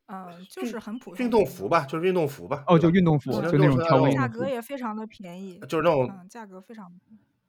[0.05, 2.63] 嗯，就是很普通运动服吧，就是运动服吧。
[2.67, 4.47] 哦，就运动服，就那种条纹价格。
[4.47, 6.91] 也非常的便宜，就是那种嗯，价格非常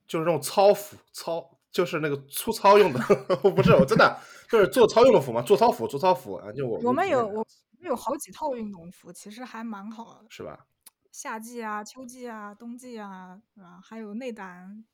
[0.07, 2.99] 就是那种操服，操就是那个粗糙用的，
[3.55, 4.19] 不是我真的
[4.49, 7.47] 就是做操用的服嘛，做操服，做操服啊，就我我们有我
[7.89, 10.67] 有好几套运动服，其实还蛮好的，是吧？
[11.13, 13.81] 夏季啊、秋季啊、冬季啊，是吧？
[13.83, 14.85] 还有内胆，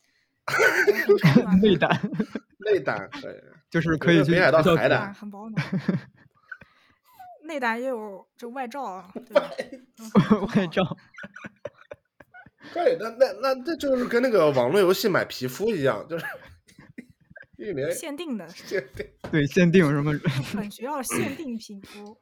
[1.61, 2.11] 内胆
[2.59, 3.11] 内胆
[3.69, 5.63] 就是可以去北海道学校海胆内胆很保 暖，
[7.45, 9.35] 内胆也有就外罩啊，对
[10.41, 10.83] 外罩。
[12.73, 16.25] 可以，那那那这就是跟那个网络游戏买皮肤一样，就是
[17.59, 19.07] 一年限定的，限定。
[19.31, 20.13] 对限定什么，
[20.57, 22.17] 本学校限定皮肤。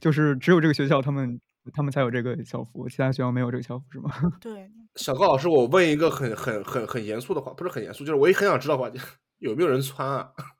[0.00, 1.40] 就是只有这个学校他们
[1.72, 4.10] 他们才有这个校服，其他学校没有这个校服是吗？
[4.40, 8.90] 对，小高老师，我问一个很很很很严肃的话，不是很严肃，就是我也很想知道的话，
[9.38, 10.32] 有没有人穿啊？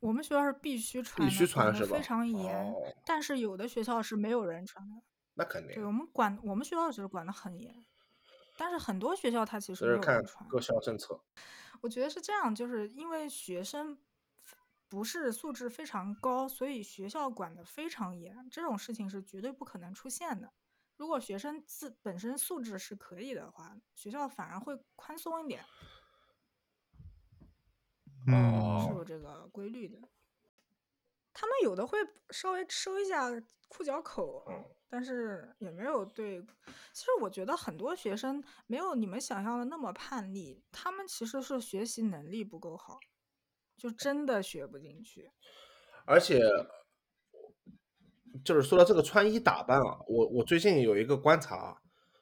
[0.00, 2.72] 我们学校是必须穿，必须穿是吧非常严。
[2.72, 2.74] 哦
[3.06, 4.96] 但是有的学校是没有人穿的。
[5.34, 7.74] 那肯定对，我们管我们学校是管的很严，
[8.58, 10.48] 但是很多学校它其实这是看没有人穿。
[10.48, 11.18] 各校政策。
[11.80, 13.96] 我觉得是这样，就是因为学生
[14.94, 20.52] 不是素质非常高，所以学校管得非常严，这种事情是绝对不可能出现的。
[20.96, 25.64] 如果学生自本身素质是可以的话，学校反而会宽松一点，
[28.28, 29.98] 嗯，是哦有这个规律的。
[31.32, 31.98] 他们有的会
[32.30, 33.28] 稍微收一下
[33.66, 36.40] 裤脚口，嗯但是也没有对。
[36.92, 43.00] 其实我觉得很多学生没有你们想象的那么叛逆，他们其实是学习能力不够好，
[43.76, 45.30] 就真的学不进去。
[46.06, 46.40] 而且，
[48.44, 51.76] 就是说到这个穿衣打扮啊，我我最近有一个观察啊，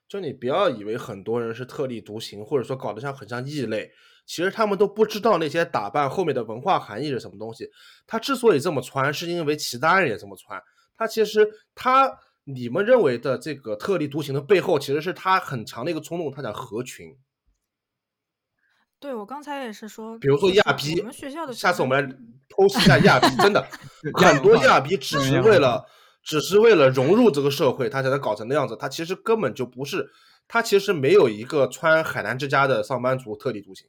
[0.08, 3.90] 就你不要以为很多人是特立独行，或者说搞得像很像异类，
[4.26, 7.68] 其实他们都不知道那些打扮后面的文化含义是什么东西。
[8.06, 10.62] 他之所以这么穿，是因为其他人也这么穿。
[10.96, 12.10] 他其实他
[12.44, 17.16] 你们认为的这个特立独行的背后，其实是他很强的一个冲动，他想合群。
[19.02, 22.16] 对我刚才也是说，比如说亚逼我们学校的下次我们来
[22.48, 23.60] 剖析一下亚逼，真的
[24.14, 25.84] 很多亚逼只是为了
[26.22, 28.76] 只是为了融入这个社会，他才能搞成那样子。
[28.76, 30.08] 他其实根本就不是，
[30.46, 33.88] 他其实没有一个穿海南之家的上班族特立独行。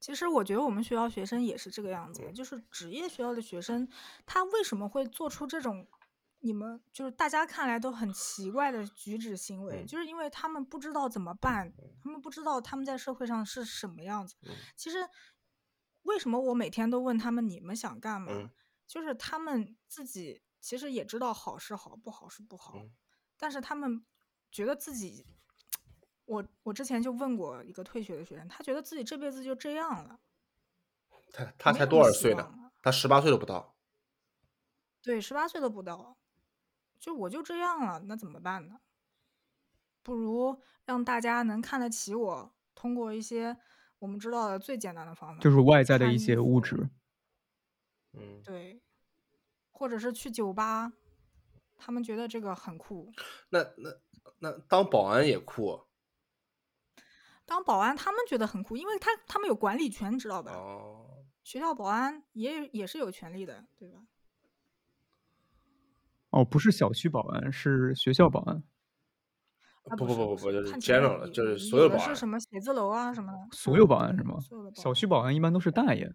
[0.00, 3.86] 其实我觉得我们学校学生也是这个样嗯子，就是职业学校的学生，
[4.26, 5.86] 他为什么会做出这种
[6.40, 11.72] 你们就是大家看来都很奇怪的举止行为，嗯就是因为他们不知道怎么办，
[12.02, 14.36] 他们不知道他们在社会上是什么样子。
[14.42, 14.98] 嗯其实
[16.02, 18.50] 为什么我每天都问他们你们想干嘛，嗯
[18.86, 22.90] 就是他们自己其实也知道好是好，不好是不好，嗯
[23.36, 24.04] 但是他们
[24.50, 25.26] 觉得自己。
[26.26, 30.20] 我我之前就问过一个退学的学生，他觉得自己这辈子就这样了，
[31.32, 33.74] 他他才多少岁呢他十八岁都不到。
[35.02, 36.16] 对，十八岁都不到，
[37.00, 38.80] 就我就这样了，那怎么办呢？
[40.02, 43.56] 不如让大家能看得起我，通过一些
[43.98, 46.90] 我们知道的最简单的方法，就是外在的一些物质。
[48.12, 48.82] 嗯，对，
[49.70, 50.92] 或者是去酒吧，
[51.76, 53.12] 他们觉得这个很酷。
[53.48, 53.90] 那那
[54.38, 55.86] 那当保安也酷
[57.46, 60.52] 当保安，他们觉得很酷，因为他他们有管理权，知道吧？
[60.52, 61.24] 哦。
[61.42, 64.02] 学校保安也有也是有权利的，对吧？
[66.30, 68.56] 哦，不是小区保安，是学校保安，
[69.88, 74.36] 啊不不不不不就是 general 的就是所有保安是什么写字楼啊什么的，所有保安是吗
[74.74, 76.12] 小区保安一般都是大爷。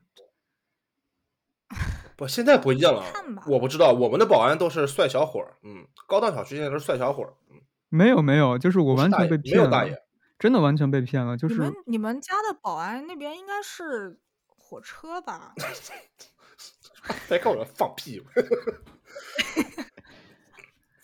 [2.15, 3.43] 不，现在不一样了看吧。
[3.47, 9.97] 我不知道，我们的保安都是帅小伙儿，嗯，高档小区现在都是帅小伙儿，嗯，没有没有，就是我完全被骗了没有大爷，
[10.39, 11.35] 真的完全被骗了。
[11.35, 15.53] 就是你们你们家的保安那边应该是火车吧？
[17.27, 18.23] 别跟我放屁。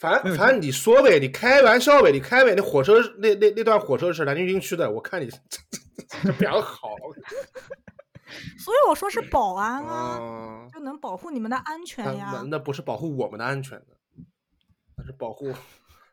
[0.01, 2.55] 反反正你说呗，你开玩笑呗，你开呗。
[2.57, 5.29] 那火车那那那段火车是南京军区的，我看你
[6.23, 6.89] 这比较好。
[8.57, 12.41] 所以我说是保安啊，啊，就能保护你们的安全呀那。
[12.43, 13.87] 那不是保护我们的安全的，
[14.97, 15.53] 那是保护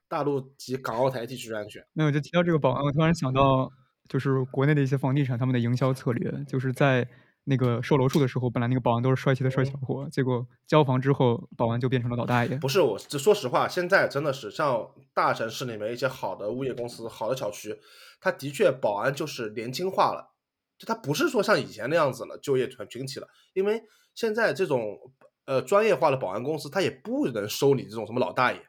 [0.07, 1.83] 大陆及港澳台地区的安全。
[1.95, 3.73] 那我，就提到这个保安，我突然想到，
[4.09, 7.09] 就是国内的一些房地产他们的营销策略，就是在
[7.49, 12.57] 那个售楼处的时候，本来那个保安都是帅气的帅小伙，结果交房之后，保安就变成了老大爷。
[12.59, 17.81] 不是我，这说实话，现在真的是像大城市里面一些好的物业公司、好的小区，
[18.21, 20.35] 它的确保安就是年轻化了，
[20.77, 23.83] 就它不是说像以前那样子了，就业群群体了，因为
[24.15, 24.99] 现在这种
[25.47, 28.61] 呃专业化的保安公司，它也不能收你这种什么老大爷，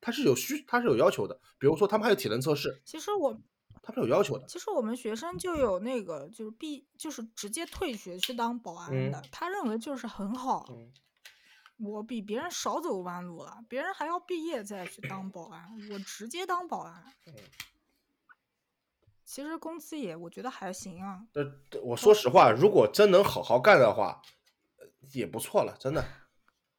[0.00, 3.34] 它是有需，它是有要求的，比如说他们还有体能测试，其实我
[3.86, 4.44] 他是有要求的。
[4.48, 10.66] 其实我们学生就有那个就是毕就是直接退学去当保安的，嗯他认为就是很好。
[10.70, 10.92] 嗯，
[11.78, 17.04] 我比别人少走弯路了，别人还要毕业再去当保安，我直接当保安。
[17.26, 17.34] 嗯
[19.24, 21.20] 其实工资也我觉得还行啊。
[21.32, 24.20] 这这我说实话，如果真能好好干的话，
[24.78, 26.04] 呃也不错了，真的。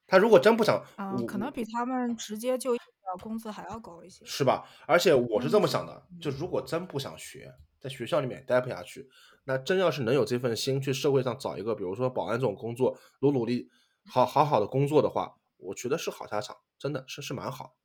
[0.08, 2.74] 他如果真不想，嗯、我可能比他们直接就
[3.16, 4.26] 工资还要高一些。
[4.26, 4.68] 是吧？
[4.88, 9.10] 而且我是这么嗯想的，就如果真不想学，在学校里面待不下去，
[9.46, 13.70] 那真要是能有这份心去社会上找一个，比如说保安这种工作，努努力，
[14.06, 17.76] 好好好的工作的话，我觉得是好下场，真的是是蛮好，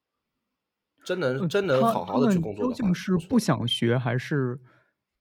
[1.05, 4.61] 真能呃真能好好的去工作的话，究竟是不想学，还是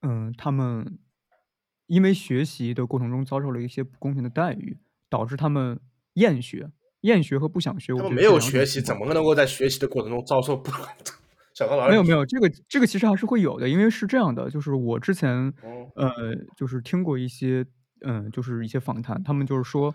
[0.01, 0.99] 嗯，他们
[1.87, 4.79] 因为学习的过程中遭受了一些不公平的待遇，
[5.09, 5.79] 导致他们
[6.13, 6.71] 厌学？
[7.01, 10.71] 厌学和不想学，我他们没有学习，怎么能够在学习的过程中遭受不？
[11.53, 15.29] 小高老师，没有没有，这个这个其实还是会有的，因为是这样的，就是我之前
[15.63, 16.11] 嗯呃，
[16.55, 17.65] 就是听过一些
[18.05, 19.93] 嗯，就是一些访谈，他们就是说，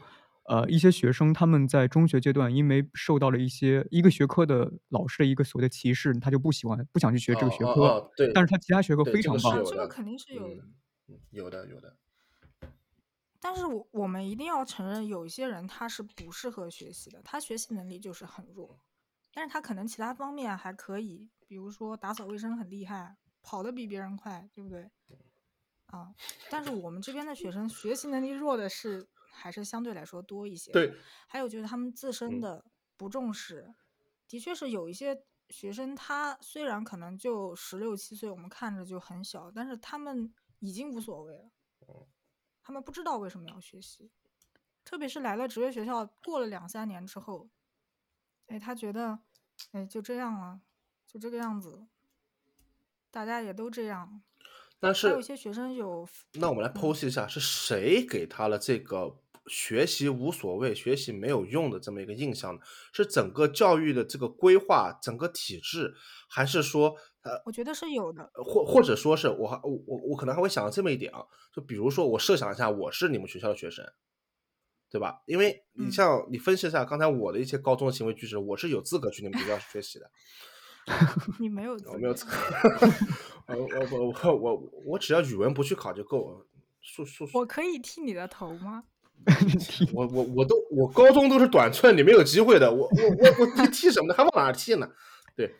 [0.48, 10.62] 呃，一些学生他们在中学阶段因为受到了一些一个学科的老师的一个所谓的歧视，他就不喜欢不想去学这个学哦哦科，哦对但是他其他学科非常棒这个肯定是有的。
[11.30, 11.94] 有的有的，
[13.40, 18.78] 但是我我们一定要承认，有一些人他是不适合学习的，他学习能力就是很弱，
[19.32, 24.90] 但是他可能其他方面还可以，比如说打扫卫生很厉害，跑得比别人快，对不对？
[25.86, 26.12] 啊，
[26.50, 30.72] 但是我们这边的学生学习能力弱的是还是相对来说多一些。
[30.72, 30.92] 对，
[31.28, 32.64] 还有就是他们自身嗯的
[32.96, 33.72] 不重视，
[34.26, 41.50] 的确是有一些学生，他虽然可能就十六七岁，我们看着就很小，但是他们已经无所谓了。
[42.66, 44.10] 他们不知道为什么要学习，
[44.84, 47.48] 特别是来了职业学校，过了两三年之后，
[48.48, 49.20] 哎，他觉得，
[49.70, 50.58] 哎，就这样了，
[51.06, 51.86] 就这个样子，
[53.12, 54.20] 大家也都这样。
[54.80, 62.60] 但是还有一些学生有，那我们来剖析一下，是谁给他了这个学习无所谓、学习没有用的这么一个印象呢？
[62.92, 65.94] 是整个教育的这个规划、整个体制，
[66.28, 66.96] 还是说
[67.26, 68.30] 呃，我觉得是有的。
[68.34, 73.84] 或或者说是我还我我我可能还会想到这么一点啊，就比如说我设想一下，我是你们学校的学生，
[74.90, 75.22] 对吧？
[75.26, 80.10] 因为你嗯像你分析一下刚才我的一些高中的行为举止，我是有资格去你们学校学习的。
[81.40, 82.32] 你没有资格，我没有资格，
[83.48, 86.46] 我我我我我我只要语文不去考就够了，
[86.80, 88.84] 数数我可以剃你的头吗？
[89.94, 92.70] 我我我都我高中都是短寸，你没有机会的。
[92.72, 94.14] 我我我我剃剃什么呢？
[94.14, 94.88] 还往哪儿剃呢？
[95.34, 95.56] 对，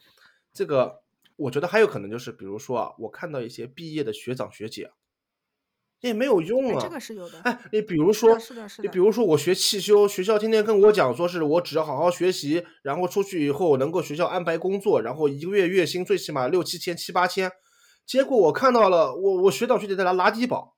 [0.53, 1.03] 这个
[1.37, 4.91] 我觉得还有可能就是，比如说啊，我看到一些毕业的学长学姐，
[6.01, 6.79] 也没有用哎，啊。
[6.81, 7.41] 这个是有的。
[7.41, 8.99] 哎，你比如说，是的，是的你比。
[8.99, 17.53] 如说我学汽修，学校天天跟我讲说是我只要好好学习，然后出去以后能够学校安排工作，然后一个月月薪最起码六七千、七八千。
[18.05, 20.77] 结果我看到了，我我学长学姐在那拉低保，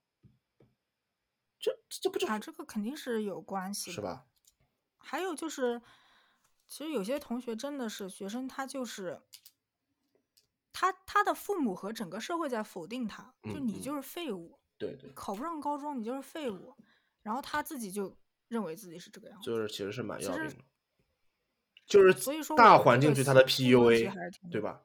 [1.61, 3.95] 这这这不就啊，这个肯定是有关系的。
[3.95, 4.25] 是吧？
[4.97, 5.81] 还有就是，
[6.67, 9.21] 其实有些同学真的是学生，他就是
[10.81, 16.73] 他他的父母和整个社会在否定他，就你就是废物，对对，考不上高中你就是废物，
[17.23, 18.17] 然后他自己就
[18.47, 19.45] 认为自己是这个样子。
[19.45, 19.67] 就是。
[19.67, 20.57] 其实是蛮要命的，
[21.85, 24.09] 就是所以说大环境对他的 PUA，
[24.53, 24.85] 对吧？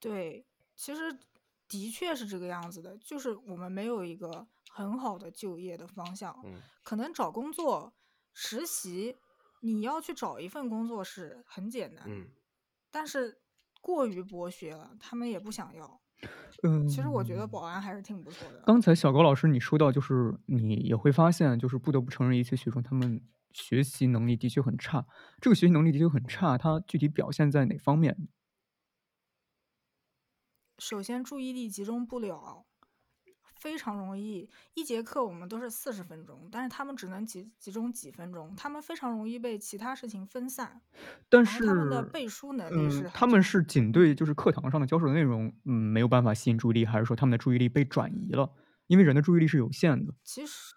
[0.00, 1.16] 对，其实
[1.68, 7.94] 的确是这个样子的，就是我们没有一个很好的就业的方向，嗯，可能找工作、
[8.34, 9.16] 实习，
[9.60, 12.26] 你要去找一份工作是很简单，嗯，
[12.90, 13.39] 但是
[13.80, 16.00] 过于博学了，他们也不想要。
[16.62, 18.62] 嗯，其实我觉得保安还是挺不错的。
[18.66, 23.22] 刚才小高老师你说到，就是你也会发现，就是不得不承认，一些学生他们
[23.52, 25.06] 学习能力的确很差。
[25.40, 28.28] 这个学习能力的确很差，它具体表现在哪方面？
[30.78, 32.66] 首先注意力集中不了，
[33.60, 34.48] 非常容易。
[34.74, 40.80] 一节课我们都是四十分钟，但是他们只能集集中几分钟，他们非常容易被其他事情分散。
[41.28, 48.50] 但是他们的背书能力是嗯，他们是仅对就是课堂上的教授的内容，嗯，没有办法吸引注意力，还是说他们的注意力被转移了？
[48.86, 50.14] 因为人的注意力是有限的。
[50.24, 50.74] 其实，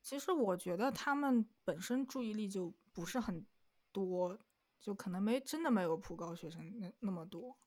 [0.00, 3.44] 其实我觉得他们本身注意力就不是很
[3.92, 4.38] 多，
[4.80, 7.58] 就可能没真的没有普高学生那那么多。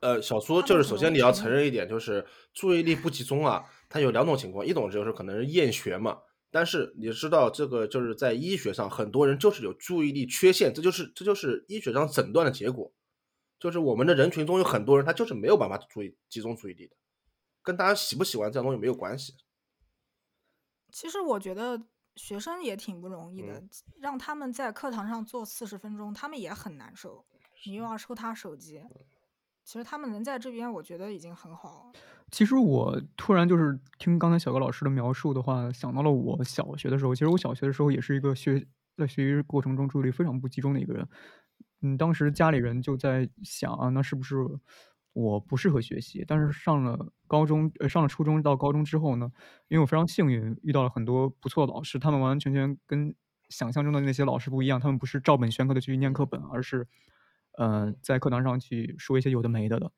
[0.00, 6.18] 呃，小苏就是首先你要承认一点，就是注意力不集中啊，它有两种情况，一种就是可能是厌学嘛，
[6.50, 12.92] 但是你知道这个就是在医学上，很多人就是有注意力缺陷，这就是这就是医学上诊断的结果，
[13.60, 16.96] 就是我们的人群中有很多人他就是没有办法注意集中注意力的，
[17.62, 19.34] 跟大家喜不喜欢这样东西没有关系。
[20.90, 21.80] 其实我觉得
[22.16, 23.70] 学生也挺不容易的，嗯
[24.00, 27.24] 让他们在课堂上坐四十分钟，他们也很难受。
[27.64, 28.82] 你又要收他手机，
[29.64, 31.92] 其实他们能在这边，我觉得已经很好。
[32.30, 37.14] 其实我突然就是听刚才小高老师的描述的话，想到了我小学的时候。
[37.14, 41.06] 其实我小学的时候也是一个学在学习过程中注意力非常不集中的一个人。
[41.82, 44.36] 嗯，当时家里人就在想啊，那是不是
[45.12, 46.24] 我不适合学习？
[46.26, 49.30] 但是上了高中，呃，上了初中到高中之后呢，
[49.68, 53.14] 因为我非常幸运遇到了很多不错的老师，他们完完全全跟
[53.48, 56.86] 想象中的那些老师不一样，他们不是照本宣科的去念课本，而是
[57.58, 59.92] 呃在课堂上去说一些有的没的的。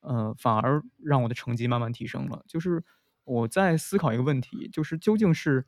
[0.00, 2.44] 呃，反而让我的成绩慢慢提升了。
[2.48, 2.82] 就是
[3.22, 5.64] 我在思考一个问题，就是究竟是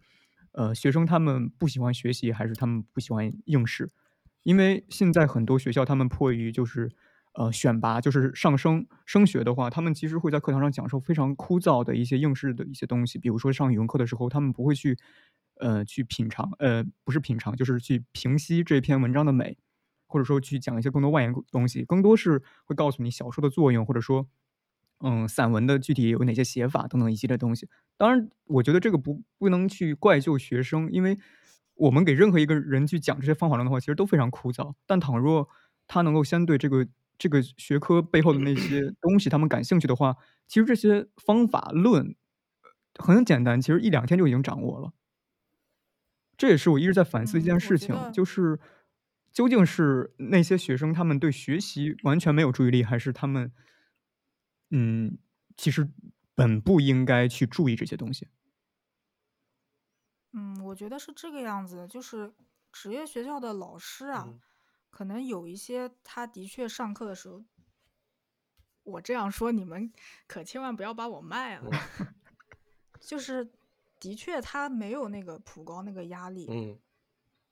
[0.50, 3.88] 呃学生他们不喜欢学习，还是他们不喜欢应试？
[4.42, 6.90] 因为现在很多学校他们迫于就是
[7.34, 14.98] 呃选拔，就是上升升学的话，他们其实会在课堂上讲授非常枯燥的一些应试的一些东西，比如说上语文课的时候，他们不会去
[15.60, 19.56] 呃去品尝，呃不是品尝，就是去评析这篇文章的美。
[20.14, 24.28] 或者说去讲一些更多外延东西，更多是会告诉你小说的作用，或者说
[25.00, 27.68] 嗯，散文的具体有哪些写法等等一系列东西。
[27.96, 31.18] 当然，我觉得这个不不能去怪就学生，因为
[31.74, 34.72] 我们给任何一个人去讲这些方法论的话，其实都非常枯燥。
[34.86, 35.48] 但倘若
[35.88, 36.86] 他能够先对这个
[37.18, 42.14] 这个学科背后的那些东西他们感兴趣的话，其实这些方法论
[42.96, 44.92] 很简单，其实一两天就已经掌握了。
[46.36, 48.58] 这也是我一直在反思一件事情，就是
[49.34, 53.52] 究竟是那些学生他们对学习完全没有注意力，还是他们
[54.70, 55.18] 嗯，
[55.56, 55.90] 其实
[56.36, 58.28] 本不应该去注意这些东西。
[60.32, 62.32] 嗯，我觉得是这个样子，就是
[62.72, 64.38] 职业学校的老师啊，
[64.90, 67.44] 可能有一些他的确上课的时候，
[68.84, 69.92] 我这样说你们
[70.28, 71.70] 可千万不要把我卖了，
[73.00, 73.50] 就是
[73.98, 76.46] 的确他没有那个普高那个压力。
[76.48, 76.78] 嗯，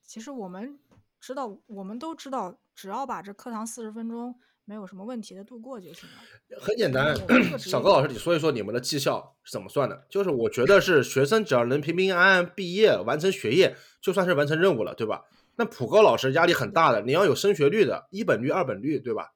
[0.03, 0.79] 其实我们
[1.23, 4.35] 知道，我们都知道，只要把这课堂四十分钟。
[4.65, 6.61] 没有什么问题的度过就行了。
[6.61, 7.13] 很简单，
[7.59, 10.07] 小高老师，你说一说你们的绩效是怎么算的？
[10.09, 15.25] 就是我觉得是学生只要能平平安安毕业，完成学业，就算是完成任务了，对吧？
[15.57, 19.33] 那普高老师压力很大的，你要有升学率的，一本率、二本率，对吧？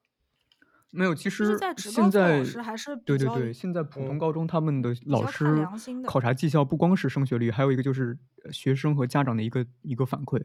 [0.91, 5.67] 没有，其实现在还是对对对，现在普通高中他们的老师
[6.05, 8.17] 考察绩效不光是升学率，还有一个就是
[8.53, 10.41] 学生和家长的一个一个反馈。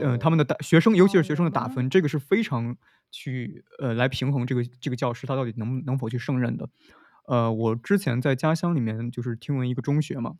[0.00, 2.76] 嗯，他们的打学生，尤其是学生的打分，这个是非常
[3.10, 6.68] 去呃来平衡这个这个教师他到底能能否去胜任的。
[7.26, 10.36] 呃，我之前在家乡里面就是听闻一个中学嘛，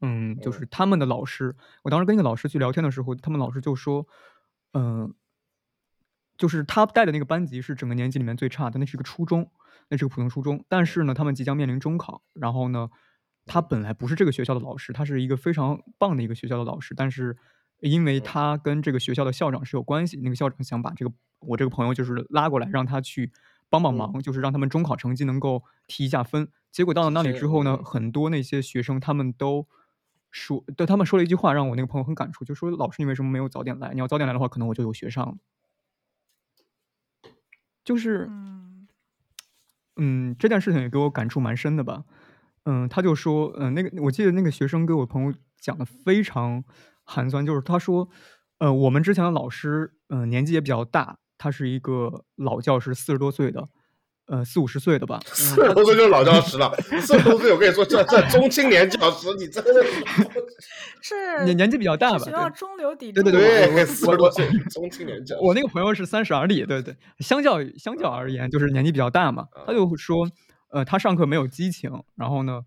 [0.00, 4.06] 嗯，就是他们的老师，我当时跟一个老师去聊天的时候，他们老师就说，
[4.72, 5.12] 嗯，
[6.38, 9.50] 就是他带的那个班级是整个年级里面最差的，那是一个初中，
[9.88, 12.88] 那是个普通初中，但是呢，他们即将面临中考，然后呢，
[13.44, 17.36] 他本来不是这个学校的老师，他是一个非常棒的一个学校的老师，但是。
[17.82, 23.32] 因为他跟这个学校的校长是有关系，那个校长想把这个我这个朋友就是拉过来，让他去
[23.68, 26.48] 帮帮忙，就是让他们中考成绩能够提一下分。
[26.70, 29.66] 结果到了那里之后呢，很多那些学生他们都
[30.30, 33.92] 说，对他们说了一句话，让我那个朋友很感触，就说老师你为什么没有早点来？
[33.92, 35.34] 你要早点来的话，可能我就有学上了。
[37.84, 38.30] 就是，
[39.96, 42.04] 嗯，这件事情也给我感触蛮深的吧。
[42.64, 46.62] 嗯，他就说，嗯，那个我记得那个学生给我朋友讲的非常。
[47.04, 48.08] 寒酸就是他说，
[48.58, 53.68] 呃，我们之前的老师，嗯，年纪也比较大，他是一个老教师，四十多岁的，
[54.26, 55.20] 呃，四五十岁的吧。
[55.34, 56.72] 四十多岁就是老教师了，
[57.02, 59.84] 四十多岁我跟你说，这这中青年教师，你真的
[61.00, 62.18] 是 年年纪比较大吧？
[62.18, 63.22] 学校中流砥柱。
[63.22, 63.32] 对对
[63.72, 65.36] 对，四十多岁中青年教。
[65.40, 69.48] 我那个朋友是三十而立，对对，相较相较而言，就是年纪比较大嘛。
[69.66, 70.28] 他就说，
[70.70, 72.62] 呃，他上课没有激情，然后呢，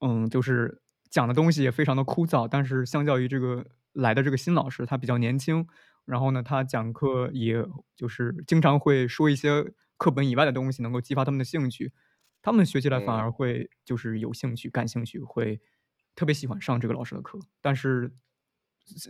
[0.00, 0.82] 嗯，就是。
[1.10, 5.66] 讲的东西也非常的枯燥，但是相较于这个来的这个新老师，他比较年轻，
[6.04, 11.92] 然后呢，他讲课也就是经常会说一些课本以外的东西，能够激发他们的兴趣，
[12.40, 15.60] 他们学起来反而会就是有兴趣、感兴趣，会
[16.14, 17.40] 特别喜欢上这个老师的课。
[17.60, 18.12] 但是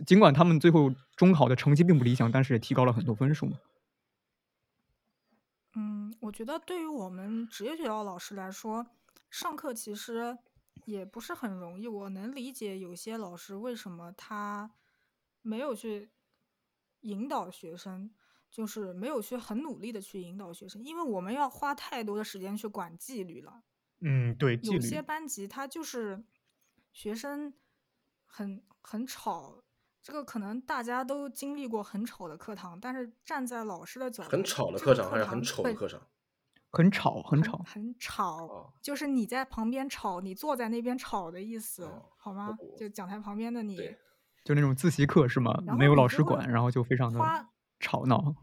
[0.07, 3.57] 尽管他们最后中考的成绩并不理想，但是也提高了很多分数嘛。
[5.75, 8.87] 嗯，我觉得对于我们职业学校老师来说，
[9.29, 10.39] 上课其实。
[10.91, 14.69] 也不是很容易，我能理解有些老师为什么他
[15.41, 16.11] 没有去
[16.99, 18.13] 引导学生，
[18.49, 23.63] 就是没有去很努力的去引导学生，因为我们要花太多的时间去管纪律了。
[24.01, 26.23] 嗯，对，有些班级他就是
[26.91, 27.53] 学生
[28.25, 29.63] 很很吵，
[30.01, 36.01] 这个可能大家都经历过很吵的课堂，但是站在老师的角度，很吵的课堂还是很丑的课堂。
[36.71, 42.57] 很吵，很吵，很吵，就是你在旁边吵，你坐在那边吵的意思，好吗？
[42.77, 43.77] 就讲台旁边的你，
[44.45, 45.53] 就那种自习课是吗？
[45.77, 47.19] 没有老师管，然后就非常的
[47.79, 48.35] 吵闹。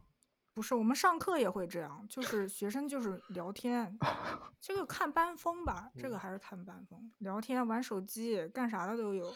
[0.53, 3.97] 不是，我们上课也会这样，就是学生就是聊天，
[4.61, 9.33] 这个看班风吧，这个还是看班风，聊天、玩手机、干啥的都有，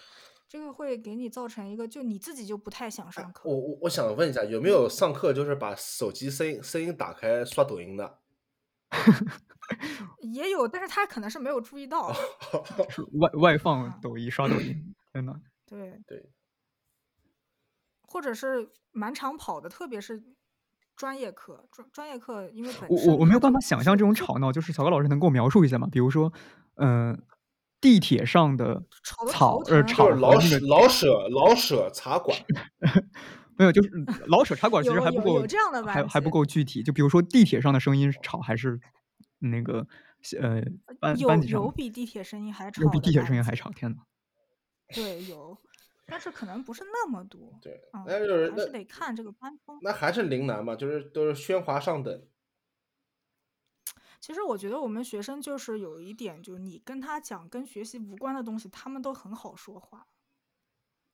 [0.49, 3.49] 这个会给你造成一个，就你自己就不太想上课。
[3.49, 8.19] 我我我想问一下，有没有上课就是把手机声音声音打开刷抖音的？
[10.21, 12.13] 也有，但是他可能是没有注意到，
[12.89, 15.35] 是外外放抖音刷抖音，真的。
[15.67, 16.31] 对对，
[18.03, 20.23] 或者是满场跑的，特别是
[20.95, 25.89] 专业课，专专业课，因为我我我没有办法想象这种吵闹，就是小高老师能给我描述一下吗？
[25.91, 26.33] 比如说，
[26.75, 27.23] 嗯，
[27.81, 32.37] 地铁上的草呃吵老舍老舍老舍茶馆。
[33.59, 33.91] 没有，就是
[34.27, 35.45] 老舍茶馆其实还不够，
[35.87, 36.83] 还还不够具体。
[36.83, 38.81] 就比如说地铁上的声音吵，还是
[39.39, 39.87] 那个
[40.41, 40.63] 呃
[41.01, 43.99] 班班级有比地铁声音还吵，有比地铁声音还吵，天呐。
[44.89, 45.57] 对，有，
[46.07, 47.59] 但是可能不是那么多。
[47.63, 49.79] 对，那就是还是得看这个班风。
[49.83, 52.27] 那还是陵南嘛，就是都是喧哗上等。
[54.21, 60.07] 其实我觉得我们学生就是有一点，就是你跟他讲跟学习无关的东西，他们都很好说话，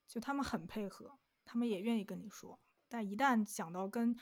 [0.07, 1.19] 就他们很配合，
[1.49, 2.61] 他们也愿意跟你说。
[2.91, 4.15] 但一旦讲到跟，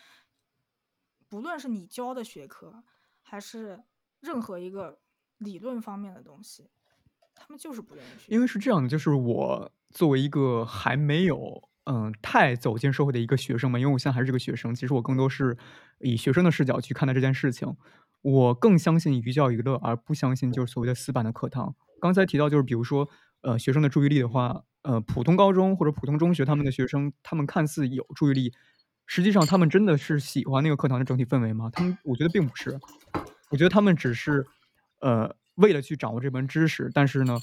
[1.28, 2.84] 不论是你教的学科，
[3.20, 3.82] 还是
[4.20, 5.00] 任何一个
[5.38, 6.70] 理论方面的东西，
[7.34, 8.32] 他们就是不愿意学。
[8.32, 15.58] 因为是这样的，就是我作为一个还没有嗯太走进社会的一个学生嘛，因为我现在还是个学生，其实我更多是
[15.98, 17.76] 以学生的视角去看待这件事情。
[18.22, 21.74] 我更相信寓教于乐，而不相信就是所谓的死板的课堂。
[22.00, 23.08] 刚才提到就是比如说
[23.42, 24.64] 呃学生的注意力的话。
[24.86, 28.52] 呃，普通高中或者普通中学，他们的学生，他们看似有注意力，
[29.04, 31.68] 实际上他们真的是喜欢那个课堂的整体氛围吗？
[31.72, 32.78] 他们，我觉得并不是。
[33.50, 34.46] 我觉得他们只是，
[35.00, 37.36] 呃，为了去掌握这门知识，但是呢，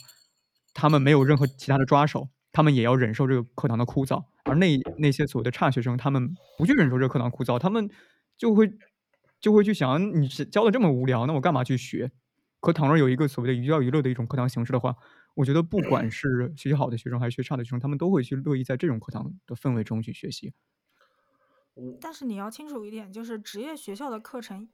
[0.74, 4.24] 他们没有任何其他的抓手，他们也要忍受这个课堂的枯燥。
[4.46, 7.90] 而那那些所谓的差学生，他们不去忍受这个课堂枯燥，他们
[8.38, 8.72] 就会
[9.42, 12.10] 就会去想，你教的这么无聊，那我干嘛去学？
[12.62, 14.96] 可倘若有一个所谓的寓教于乐的一种课堂形式的话。
[15.36, 20.54] 我觉得不管是学习好的学生还是学差的学生，他们都会去乐意在这种课堂的氛围中去学习。
[22.00, 24.70] 但是你要清楚一点，就是职业学校的课程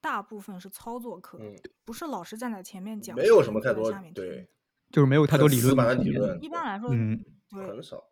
[0.00, 1.40] 大部分是操作课，
[1.84, 4.48] 不是老师站在前面讲，没有什么太多对，
[4.92, 6.40] 就是没有太多理论的理论。
[6.40, 8.04] 一般来说，嗯，对，很少。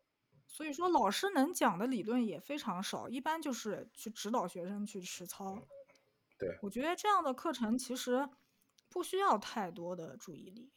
[0.49, 5.57] 所以说，老师能讲的理论也非常少，一般就是去指导学生去实操。
[6.37, 8.29] 对，我觉得这样的课程其实
[8.91, 10.73] 不需要太多的注意力。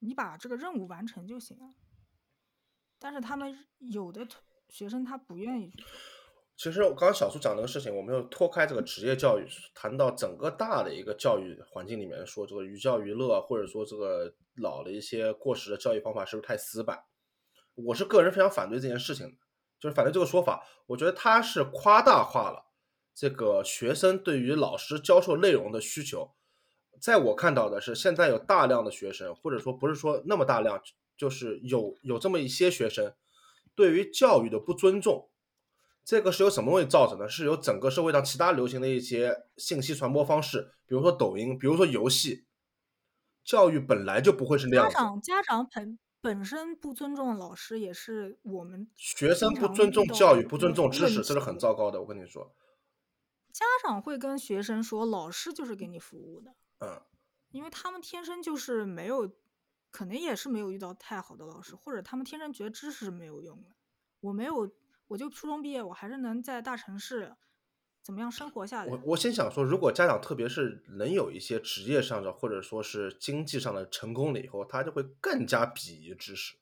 [0.00, 1.74] 你把这个任务完成就行了，
[2.98, 4.26] 但是他们有的
[4.68, 5.72] 学生他不愿意。
[6.56, 17.02] 其实我刚刚小苏讲那个事情，我们要脱开这个职业教育，谈到整个大的一个教育环境里面，说这个寓教于乐，或者说这个老的一些过时的教育方法是不是太死板？
[17.76, 19.38] 我是个人非常反对这件事情，
[19.78, 20.66] 就是反对这个说法。
[20.86, 22.70] 我觉得他是夸大化了
[23.14, 26.34] 这个学生对于老师教授内容的需求。
[27.00, 30.82] 在我看到的是，现在有大量的学生，或者说不是说那么大量，
[31.16, 33.14] 就是有有这么一些学生，
[33.74, 35.30] 对于教育的不尊重，
[36.04, 37.28] 这个是由什么东西造成的？
[37.28, 42.44] 是由整个社会上其他流行的一些信息传播方式，比如说抖音，比如说游戏，
[43.44, 44.88] 教育本来就不会是那样。
[44.88, 52.00] 家长家长本本身不尊重老师，也是我们学生不尊重教育、不尊重知识，这是很糟糕的。
[52.02, 52.54] 我跟你说，
[53.52, 56.54] 家长会跟学生说，老师就是给你服务的。
[56.80, 57.00] 嗯，
[57.50, 59.30] 因为他们天生就是没有，
[59.90, 63.68] 可能也是没有遇到太好的老师，或者他们天生觉得知识是没有用的。
[64.20, 64.70] 我没有，
[65.08, 67.36] 我就初中毕业，我还是能在大城市
[68.02, 68.90] 怎么样生活下来。
[68.90, 76.56] 我我先想说，如果家长特别是能有一些职业上的或者说是经济上的成功了以后，他就会更加鄙夷知识。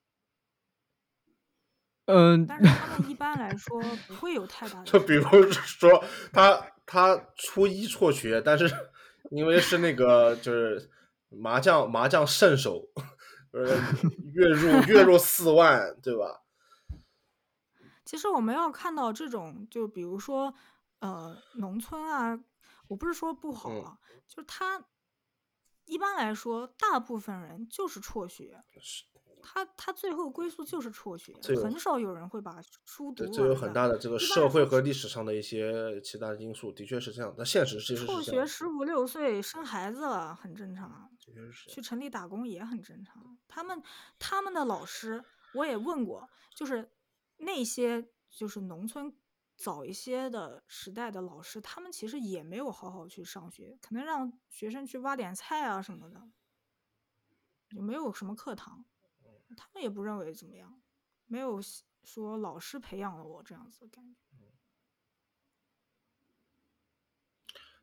[2.06, 4.84] 嗯，但是他们一般来说不会有太大的。
[4.84, 8.68] 就比如说他他初一辍学，但是。
[9.30, 10.90] 因为是那个，就是
[11.28, 12.88] 麻将麻将圣手，
[13.52, 13.76] 呃，
[14.32, 16.42] 月入月入四万，对吧？
[18.04, 20.54] 其实我们要看到这种，就比如说，
[21.00, 22.38] 呃，农村啊，
[22.86, 24.82] 我不是说不好啊，就是他
[25.84, 28.64] 一般来说，大部分人就是辍学。
[29.42, 33.32] 他他最后归宿就是辍学，很少有人会把书读完。
[33.32, 37.34] 这有很大的这个社会和历史上的一些其他的因素，的确是这样。
[37.36, 41.10] 但现实其实辍学十五六岁生孩子了，很正常。
[41.68, 43.38] 去城里打工也很正常。
[43.46, 43.82] 他们
[44.18, 45.22] 他们的老师
[45.54, 46.90] 我也问过，就是
[47.36, 49.14] 那些就是农村
[49.54, 56.28] 早一些的时代的老师，他们其实也没有好好去上学，可能让学生去挖点菜啊什么的，
[57.72, 58.84] 也没有什么课堂。
[59.58, 60.80] 他们也不认为怎么样，
[61.26, 61.60] 没有
[62.04, 64.18] 说老师培养了我这样子的感觉。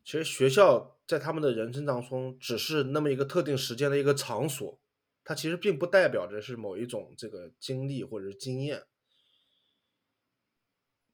[0.03, 4.79] 其实学校在他们的人生当中只是那么一个特定时间的一个场所，
[5.23, 8.85] 它其实并不代表着是某一种这个经历或者是经验。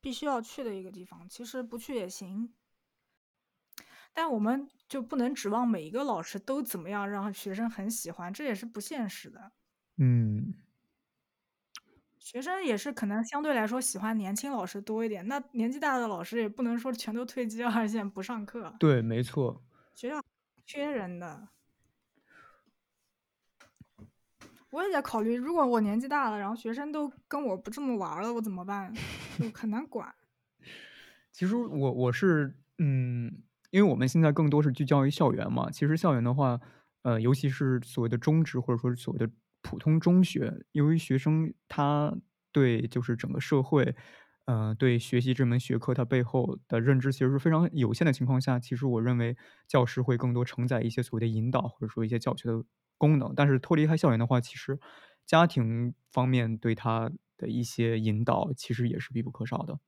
[0.02, 2.54] 必须要去的一个地方，其实不去也行，
[4.12, 9.54] 但我们就不能指望每一个老师都怎么样让学生很喜欢，这也是不现实的。
[10.04, 10.56] 嗯，
[12.18, 15.28] 学生也是可能相对来说喜欢年轻老师多一点。
[15.28, 18.74] 那年纪大的老师也不能说全都退居二线不上课。
[18.80, 19.62] 对，没错。
[19.94, 20.20] 学校
[20.66, 21.50] 缺人的。
[24.72, 28.92] 我也在考虑，如果我年纪大了，然后学生都跟我不这么玩了，我怎么办？
[29.38, 30.12] 就很难管。
[31.32, 35.70] 其实我我是嗯，因为我们现在更多是聚焦于校园嘛。
[35.70, 36.60] 其实校园的话。
[37.04, 39.28] 呃，尤其是所谓的中职或者说所谓的
[39.72, 42.14] 普通中学，由于学生他
[42.52, 43.96] 对就是整个社会
[44.46, 52.62] 呃，对学习这门学科它背后的认知其实是非常有限的情况下，其实我认为教师会更多承载一些所谓的引导，或者说一些教学的
[52.98, 53.34] 功能。
[53.34, 54.78] 但是脱离开校园的话，其实
[55.26, 59.80] 家庭方面对他的一些引导，其实也是必不可少的。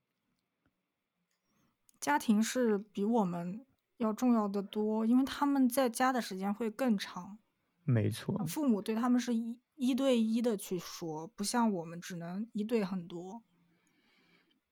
[1.99, 3.65] 家庭是比我们
[3.97, 7.39] 要重要的多，因为他们在家的时间会更长。
[7.85, 13.43] 没错，父母对他们是一一对一的去说，不像我们只能一对很多。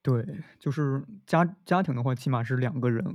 [0.01, 3.05] 对，就是家家庭的话，起码是两个人，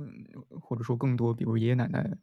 [0.61, 2.17] 或者说更多，比如爷爷奶奶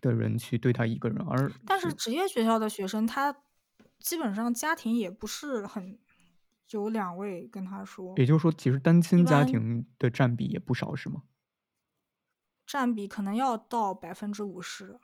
[0.00, 3.36] 的人去对他一个人，而但是职业学校的学生，他
[4.00, 5.98] 基本上家庭也不是很
[6.70, 11.22] 有两位跟他说，也就是说，其实单亲家庭的占比也不少，是吗？
[12.66, 14.98] 占比可能要到百分之五十，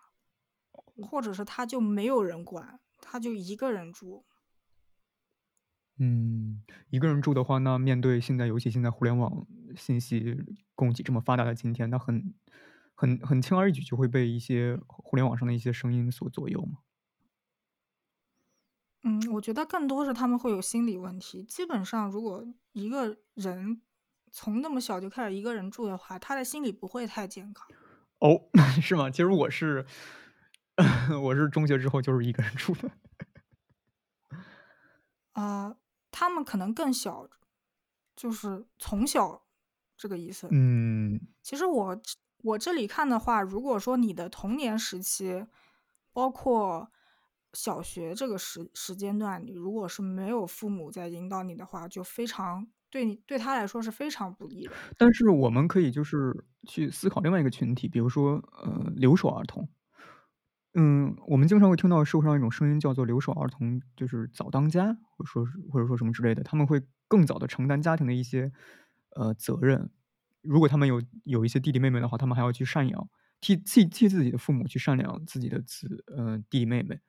[1.02, 2.80] 或者是他就没有人管，
[3.10, 4.24] 他就一个人住。
[5.98, 9.46] 嗯，一个人住的话，那面对现在，尤其现在互联网
[9.76, 10.36] 信息
[10.74, 12.34] 供给这么发达的今天，那很
[12.94, 16.78] 很很轻而易举就会被一些互联网上的一些声音所左右嘛。
[19.02, 21.42] 嗯，我觉得更多是他们会有心理问题。
[21.42, 23.80] 基本上，如果一个人
[24.30, 27.66] 从那么小就开始一个人住的话，他的心理不会太健康。
[28.20, 28.48] 哦，
[28.82, 29.10] 是吗？
[29.10, 29.86] 其实我是
[31.22, 32.90] 我是中学之后就是一个人住的。
[35.32, 35.76] 啊、
[36.10, 37.28] 他们可能更小，
[38.16, 39.42] 就是从小
[39.96, 40.48] 这个意思。
[40.50, 42.00] 嗯，其实我
[42.42, 45.46] 我这里看的话，如果说你的童年时期，
[46.12, 46.90] 包括
[47.52, 54.72] 小学这个时时间段，你如果是没有父母在引导你的话，就非常对你对他来说是非常不利的。
[54.96, 59.68] 但是我们可以就是去思考另外一个群体，比如说呃留守儿童。
[60.80, 68.52] 嗯，我们经常会听到社会上一种声音叫做留守儿童就是早当家，或者说或者说什么之类的，他们会更早的承担家庭的一些
[69.16, 69.90] 呃责任。
[70.40, 73.08] 如果他们有有一些弟弟妹妹的话，他们还要去赡养，
[73.40, 77.00] 替替替自己的父母去赡养自己的子呃弟弟妹妹。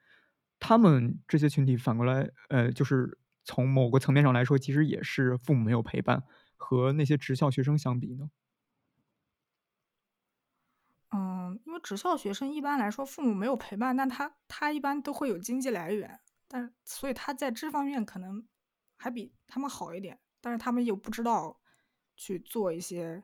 [0.60, 6.24] 他们这些群体反过来，呃，就是从某个层面上来说，其实也是父母没有陪伴，
[6.58, 8.30] 和那些职校学生相比呢，
[11.52, 18.46] 嗯，因为职校学生一般来说父母没有陪伴，但他他一般都会有经济来源，但所以他在这方面可能
[18.98, 21.60] 还比他们好一点，但是他们又不知道
[22.16, 23.24] 去做一些，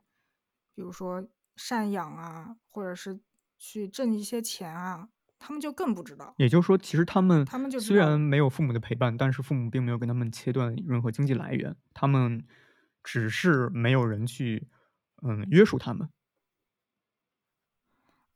[0.73, 3.19] 比如说赡养啊，或者是
[3.57, 5.09] 去挣一些钱啊，
[5.39, 6.33] 他们就更不知道。
[6.37, 12.45] 也就是说，其实他们他们就虽然没有父母的陪伴，但是父母并没有跟他们切断任何经济来源，他们
[13.03, 14.67] 只是没有人去
[15.21, 16.09] 嗯约束他们。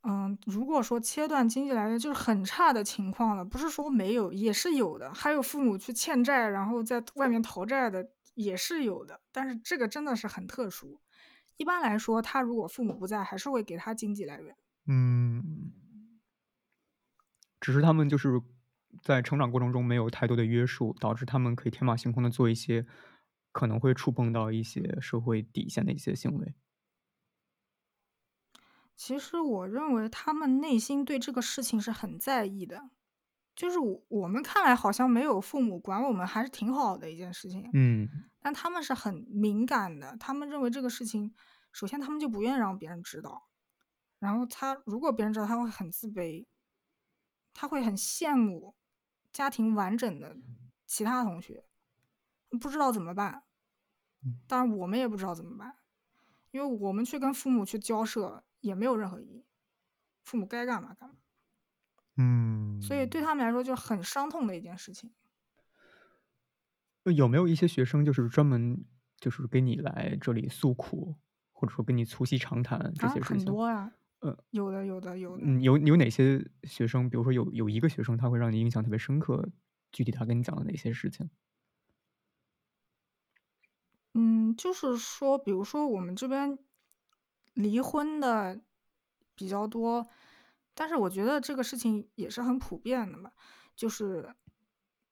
[0.02, 5.12] 嗯，如果说切断经济来源就是很差的情况了，不是说没有，也是有的。
[5.12, 11.00] 还有父母去欠债，然后在外面逃债的也是有的，但是这个真的是很特殊。
[11.58, 14.56] 一般来说，他如果父母不在，还是会给他经济来源。
[14.86, 15.72] 嗯，
[17.60, 18.40] 只是他们就是
[19.02, 22.86] 在成长过程中没有太多的约束，导致他们可以天马行空的做一些
[23.52, 26.54] 可能会触碰到一些社会底线的一些行为。
[29.00, 32.90] 其实我认为他们内心对这个事情是很在意的，
[33.56, 38.06] 就是我我们看来好像没有父母管我们还是挺好的一件事情，嗯
[38.40, 41.34] 但他们是很敏感的，他们认为这个事情，
[41.72, 43.48] 首先他们就不愿意让别人知道，
[44.18, 46.46] 然后他如果别人知道，他会很自卑，
[47.54, 48.76] 他会很羡慕
[49.32, 50.36] 家庭完整的
[50.86, 51.64] 其他同学，
[52.60, 53.44] 不知道怎么办。
[54.46, 55.78] 当然我们也不知道怎么办，
[56.50, 59.44] 因为我们去跟父母去交涉也没有任何意义，
[60.24, 61.16] 父母该干嘛干嘛，
[62.16, 65.12] 嗯，所以对他们来说就是很伤痛的一件事情。
[67.04, 68.84] 呃有没有一些学生就是专门
[69.18, 71.16] 就是给你来这里诉苦，
[71.52, 73.38] 或者说跟你促膝长谈这些事情？
[73.38, 73.90] 很多呀，
[74.20, 75.42] 呃，有的，有的，有的。
[75.44, 79.48] 嗯，有有哪些学生，比如说有有一个学生他会让你印象特别深刻，
[79.92, 81.30] 具体他跟你讲了哪些事情？
[84.12, 86.58] 嗯，就是说，比如说我们这边
[87.54, 88.60] 离婚的
[89.34, 90.06] 比较多，
[90.74, 93.32] 但是我觉得这个事情也是很普遍的嘛，
[93.74, 94.34] 就是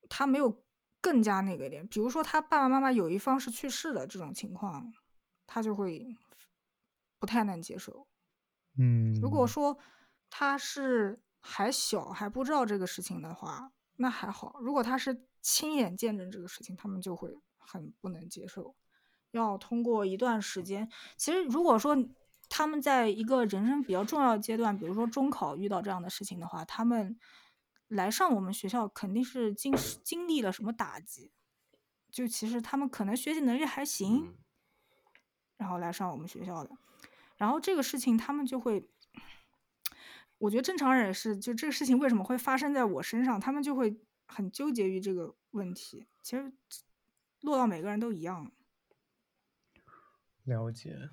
[0.09, 0.65] 他没有
[1.01, 4.93] 更加那个一点，比如说他爸爸妈妈有一方是去世的这种情况，
[5.47, 6.17] 他就会
[7.19, 8.07] 不太能接受。
[8.77, 9.79] 嗯，如果说
[10.31, 18.75] 他是还小还不知道这个事情的话，那还好；如果他是亲眼见证这个事情，他们就会很不能接受。
[19.31, 21.97] 要通过一段时间，其实如果说
[22.49, 27.19] 他们在一个人生比较重要的阶段，比如说中考遇到这样的事情的话，他们
[27.89, 31.33] 来上我们学校肯定是经经历了什么打击，
[32.11, 34.35] 就其实他们可能学习能力还行，嗯
[35.59, 36.71] 然后来上我们学校的。
[37.37, 38.89] 然后这个事情他们就会，
[40.39, 46.07] 我觉得正常人也是，就这个事情为什么会发生在我身上，他们就会很纠结于这个问题。
[46.23, 46.53] 其实
[47.41, 48.51] 落到每个人都一样。
[50.45, 51.11] 了解。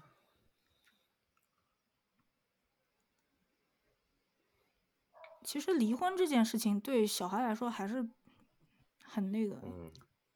[5.45, 8.09] 其实离婚这件事情对小孩来说还是
[9.03, 9.91] 很那个，嗯，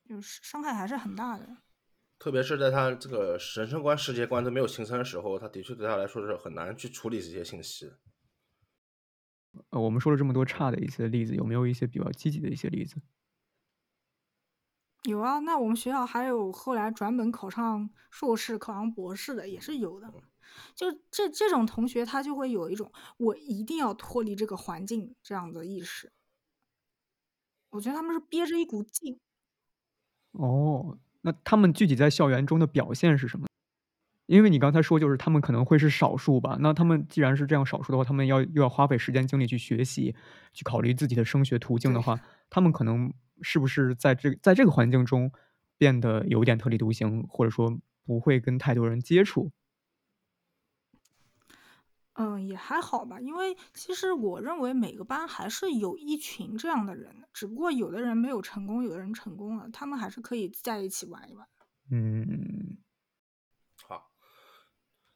[0.07, 1.57] 就是伤害还是很大的。
[2.19, 7.91] 特别是在他这个人生观、世界观都没有形成的时候，他的确对他来说是很难去处理这些信息。
[9.71, 13.01] 呃，我们说了这么多差的一些例子，有没有一些比较积极的一些例子？
[15.03, 20.11] 有啊，那我们学校还有后来转本考上硕士、考上博士的也是有的。
[20.75, 26.11] 就这这种同学，他就会有一种我一定要脱离这个环境这样的意识。
[27.69, 29.19] 我觉得他们是憋着一股劲。
[30.31, 33.47] 哦，那他们具体在校园中的表现是什么？
[34.25, 36.57] 因为你刚才说，就是他们可能会是少数吧。
[36.59, 40.15] 那他们既然是这样少数的话，他们要又要花费时间精力去学习，
[40.51, 42.19] 去考虑自己的升学途径的话，
[42.49, 43.11] 他们可能
[43.41, 45.31] 是不是在这在这个环境中
[45.77, 49.51] 变得有点特立独行，或者说不会跟太多人接触？
[52.13, 61.47] 嗯，也还好吧，因为其实我认为每个班还是有一群这样的人的，只不过有的人没有成功，有的人成功了，他们还是可以在一起玩一玩。
[61.89, 62.77] 嗯，
[63.87, 64.11] 好，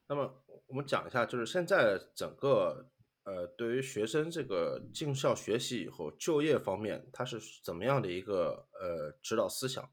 [0.07, 2.89] 那么我们讲一下，就是现在整个
[3.23, 9.83] 呃，对于学生这个进校学习以后就业方面，他是怎么样的一个呃指导思想？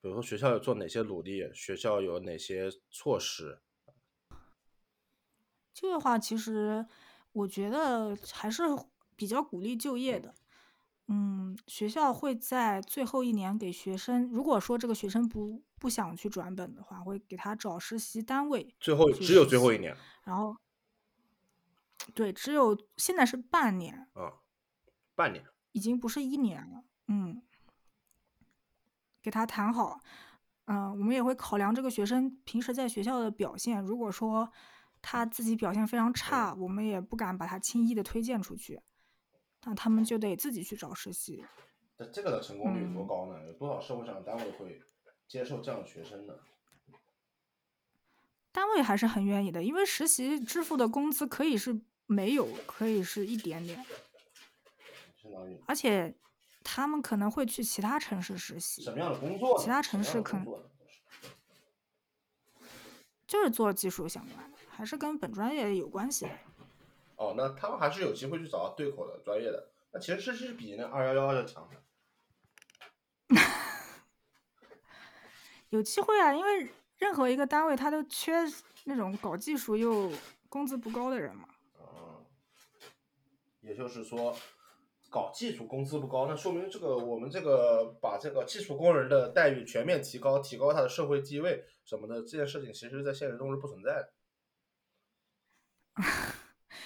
[0.00, 3.60] 比如说学校有做哪些努力，学校有哪些措施？
[5.72, 6.86] 这个话，其实
[7.32, 8.62] 我觉得还是
[9.16, 10.34] 比较鼓励就业的。
[11.06, 18.74] 嗯，学校会在最后一年给学生，如果说这个学生不不想去转本的话，会给他找实习单位。
[18.78, 19.96] 最后只有最后一年。
[20.24, 20.54] 然后，
[22.14, 24.08] 对，只有现在是半年。
[24.14, 24.40] 啊，
[25.14, 25.44] 半年。
[25.72, 26.84] 已经不是一年了。
[27.06, 27.42] 嗯，
[29.22, 30.00] 给他谈好。
[30.64, 33.80] 嗯，我们也会考量这个学生平时在学校的表现。
[33.82, 34.50] 如果说，
[35.00, 38.80] 他自己表现非常差，我们也不敢把他轻易的推荐出去，
[39.64, 41.44] 那他们就得自己去找实习。
[41.96, 43.46] 那这个的成功率有多高呢？
[43.46, 44.82] 有多少社会上的单位会
[45.26, 46.34] 接受这样的学生呢？
[48.50, 53.84] 单位还是很愿意的，因为实习支付的工资可以是没有，可以是一点点。
[55.66, 56.16] 而且
[56.64, 58.82] 他们可能会去其他城市实习。
[58.82, 59.58] 什么样的工作？
[59.58, 60.46] 其他城市可能
[63.26, 64.58] 就是做技术相关的。
[64.70, 66.30] 还是跟本专业有关系的。
[67.16, 69.70] 哦，那他们还是有机会去找到对口的专业的。
[69.92, 71.76] 那其实这是比那二幺幺要强的。
[75.68, 78.32] 有机会啊，因为任何一个单位他都缺
[78.84, 80.10] 那种搞技术又
[80.48, 81.46] 工资不高的人嘛。
[83.68, 83.70] 嗯。
[83.70, 84.34] 也就是说，
[85.10, 94.12] 搞技术工资不高，那说明这个我们这个把这个技术工人的待遇全面提高，提高他的社会地位什么的，这件事情其实在现实中是不存在的。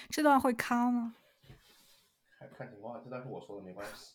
[0.09, 1.15] 这段会卡吗？
[2.37, 4.13] 看看情况，这段是我说的，没关系。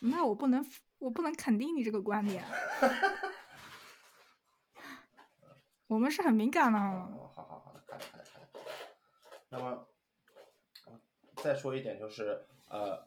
[0.00, 0.64] 那我不能，
[0.98, 2.44] 我不能肯定你这个观点。
[5.86, 6.78] 我们是很敏感的。
[6.78, 8.24] 哦，好好好的，看看看。
[9.48, 9.86] 那么，
[11.44, 13.06] 再说一点就是，呃，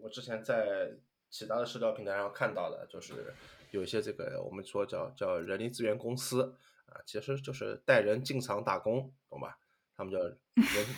[0.00, 0.92] 我之前在
[1.28, 3.34] 其他的社交平台上看到的，就是
[3.72, 6.56] 有一些这个我们说叫叫人力资源公司。
[6.86, 9.58] 啊，其实就是带人进厂打工，懂吧？
[9.96, 10.36] 他们叫人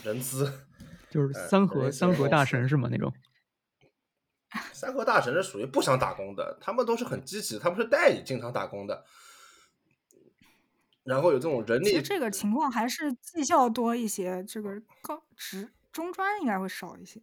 [0.05, 0.53] 人资，
[1.09, 2.89] 就是三和三和大神是吗？
[2.91, 3.11] 那种
[4.75, 9.07] 三和大神是属于不想打工的，他们都是很积极，他们是带你进厂打工的。
[11.05, 17.21] 然后有这种人力，其实这个情况还是绩效多一些，这个高职中专应该会少一些。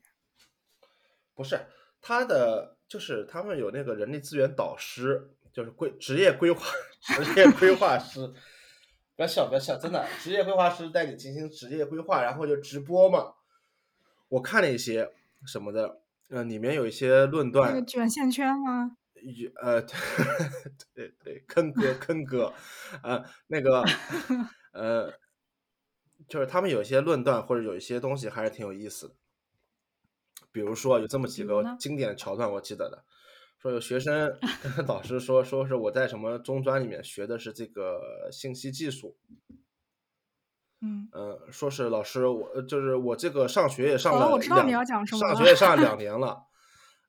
[1.35, 1.67] 不是
[2.01, 6.65] 他的，就是他们有那个人力资源导师，就是规职业规划
[7.23, 8.33] 职业规划师。
[9.15, 13.35] 不要笑，不要笑，真的，职业规划师带你进行职业规划，然后就直播嘛。
[14.27, 15.13] 我看了一些
[15.45, 17.71] 什么的，呃，里面有一些论断。
[17.71, 18.97] 那个卷线圈吗？
[19.21, 19.79] 有呃，
[20.93, 22.51] 对对，坑哥坑哥，
[23.03, 23.85] 呃，那个
[24.73, 25.13] 呃，
[26.27, 29.15] 就是他们有一些论断或者有一些东西还是挺有意思的。
[30.51, 33.03] 比如说有这么几个经典的桥段，我记得的。
[33.59, 34.37] 说有学生
[34.75, 39.17] 跟 老师说，说是我在什么中专里面学的是这个信息技术，
[40.81, 41.07] 嗯
[41.49, 46.43] 说是老师我就是我这个上学也上了我知道你要讲什么，上学也上了 两年了，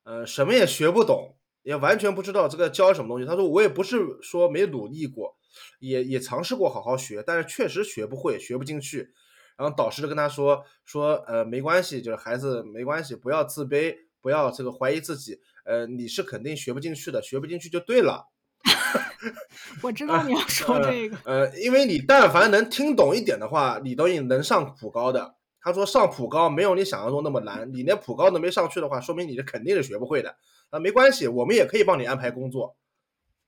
[0.03, 1.34] 呃，什么也学不懂，
[1.65, 3.25] 也完全不知道这个教什么东西。
[3.25, 5.35] 他说我也不是说没努力过，
[5.79, 9.11] 也也尝试过好好学，但是确实学不会，学不进去。
[9.57, 18.29] 然后导师就跟他说说呃没关系，就是孩子没关系，不要自卑，不要这个怀疑自己，呃你是肯定学不进去的，学不进去就对了。
[19.81, 25.35] 我知道你要说这个，呃，因为你但凡能听懂一点的话，你都能上普高的。
[25.65, 30.37] 他说上普高没有你想象中那么难，你连普高都没上去的话，说明你是肯定是学不会的。
[30.69, 32.77] 啊，没关系，我们也可以帮你安排工作，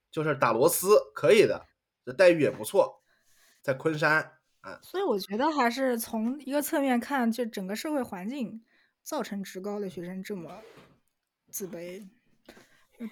[0.09, 1.67] 就是打螺丝可以的，
[2.03, 3.03] 这待遇也不错，
[3.61, 4.79] 在昆山啊。
[4.81, 8.63] 所以我觉得还是从一个侧面看，就整个社会环境
[9.03, 10.61] 造成职高的学生这么
[11.51, 12.07] 自卑。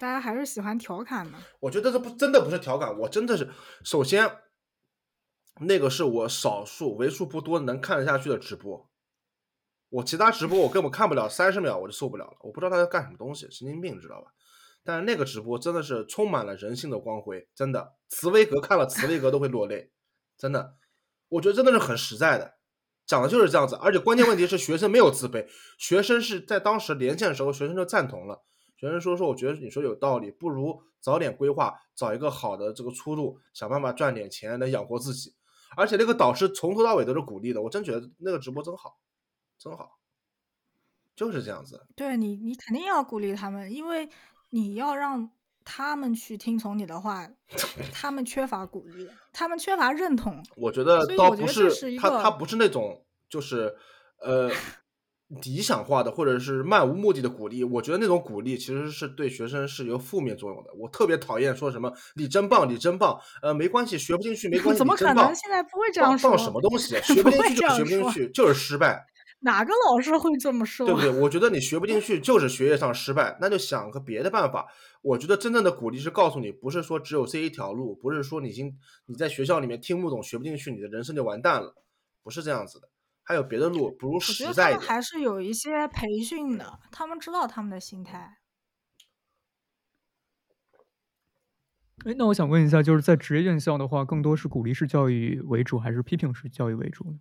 [0.00, 1.38] 大家还是喜欢调侃嘛？
[1.60, 3.52] 我觉得这不真的不是调侃，我真的是
[3.84, 4.28] 首先，
[5.60, 8.90] 那个是我少数为数不多能看得下去的直播。
[9.88, 14.32] 我其他直播我根本看不了三十秒我就受不了了，我不知道他在干什么东西，神经病知道吧？
[14.84, 19.90] 但是那个直播真的是充满了人性的光辉，真的，茨威格看了茨威格都会落泪，
[20.38, 20.74] 真的，
[21.28, 22.54] 我觉得真的是很实在的，
[23.06, 23.74] 讲的就是这样子。
[23.76, 25.46] 而且关键问题是学生没有自卑，
[25.78, 28.44] 学生是在当时连线的时候，学生就赞同了。
[28.76, 35.34] 学生说说，我觉得你说有道理，不如早点规划，找一个好的这个出路，想办法赚点钱来养活自己。
[35.76, 38.98] 而且那个导师从头到尾都是鼓励的，我真觉得那个直播真好，
[39.58, 39.98] 真好，
[41.14, 41.86] 就是这样子。
[41.94, 44.08] 对你，你肯定要鼓励他们，因为
[44.50, 45.30] 你要让
[45.64, 47.28] 他们去听从你的话，
[47.92, 50.42] 他们缺乏鼓励，他们缺乏认同。
[50.56, 53.76] 我觉得倒不是他，他不是那种就是
[54.20, 54.50] 呃。
[55.42, 60.70] 理想化的或者是漫无目的的鼓励，我觉得那种鼓励其实是对学生是有负面作用的。
[60.74, 65.34] 我特别讨厌说什么“你真棒，你真棒”，呃，没关系，学不进去没关系， 怎么可能？
[65.34, 66.30] 现在不会这样说。
[66.30, 66.94] 放什么东西？
[67.02, 69.04] 学不进去就学不进去，就是失败。
[69.46, 70.84] 哪个老师会这么说？
[70.86, 71.08] 对不对？
[71.22, 74.66] 我觉得你学不进去就是学业上失败，那就想个别的办法。
[75.02, 78.76] 我觉得真正的鼓励是告诉你，不是说只有这一条路，不是说你已经
[79.06, 81.76] 你在学校里面听不懂、学不进去，你的人生就完蛋了，
[82.24, 82.88] 不是这样子的。
[83.22, 84.80] 还有别的路，不如实在一点。
[84.80, 88.38] 还是有一些培训的，他们知道他们的心态。
[92.04, 97.18] 哎，那我想问一下，就是在职业院校的话，更多是鼓励式教育为主，还是批评式教育为主呢？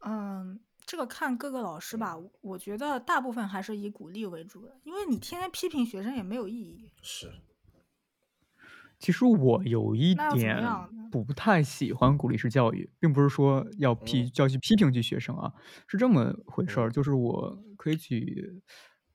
[0.00, 2.16] 嗯，这个看各个老师吧。
[2.40, 6.90] 我觉得大部分还是以鼓励为主的，因为你天天批评学生也没有意义。
[7.02, 7.30] 是。
[8.98, 10.62] 其实我有一点
[11.10, 15.54] 不太喜欢鼓励式教育，并不是说要批要去批评去学生啊，
[15.86, 16.90] 是这么回事儿。
[16.90, 18.60] 就是我可以举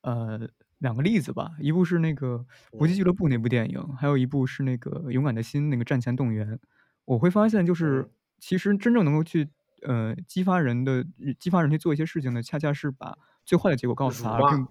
[0.01, 2.43] 呃两个例子吧，一部是那个
[2.79, 6.59] 《搏击俱乐部》那部电影，还有一部是那个《勇敢的心》那个战前动员。
[7.05, 8.09] 我会发现，就是
[8.39, 9.49] 其实真正能够去
[9.85, 11.05] 呃激发人的、
[11.39, 14.67] 激发人去做一些事情呢，恰恰是把最坏的结果告诉他，并。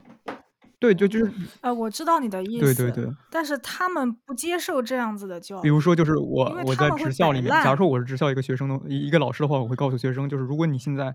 [0.81, 5.63] 对，就就是，呃，我知道你的意思，对对对，但是他们不接受这样子的教育。
[5.63, 11.15] 比如说，就是我我在职校里面，假如说我是职校一个学生的一个老师的话，我会告诉学生，就是如果你现在，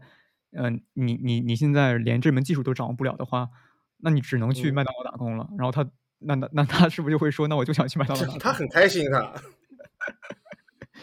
[0.54, 3.50] 嗯，你你你现在连这门技术都掌握不了的话，
[3.98, 5.48] 那你只能去麦当劳打工了。
[5.56, 5.88] 然后他，
[6.18, 8.38] 那那那他是不是就会说，那我就想去麦当劳？
[8.40, 9.34] 他很开心啊。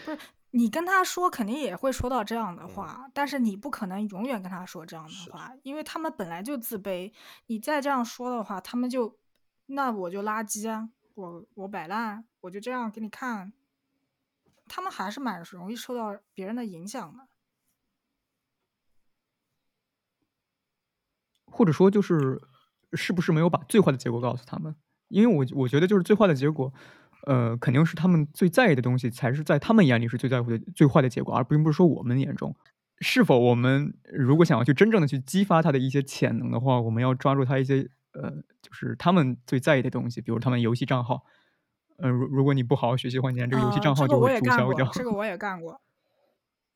[0.03, 0.17] 不是。
[0.57, 7.13] 你跟他说肯定也会说到这样的话，但是你不可能永远跟他说这样的话，因为他们本来就自卑。
[7.45, 9.19] 你再这样说的话，他们就
[9.67, 13.53] 那我就垃圾啊，我我摆烂，我就这样给你看。
[14.67, 17.27] 他们还是蛮容易受到别人的影响的。
[21.45, 22.41] 或者说，就是
[22.93, 24.75] 是不是没有把最坏的结果告诉他们？
[25.09, 26.73] 因为我我觉得就是最坏的结果。
[27.27, 32.55] 呃，肯定是他们最在意的东西，才是在他们眼里是最在乎的、最坏的结果，而并不是说我们眼中。
[32.99, 41.25] 是否我们如果想要去真正的去激发他的一些潜能的话，我们要抓住他一些呃，就是他们最在意的东西，比如他们游戏账号。
[41.97, 44.87] 嗯，如如果你不好好学习的话，你这个游戏账号就会注销掉。
[44.93, 45.81] 这个 我也干过，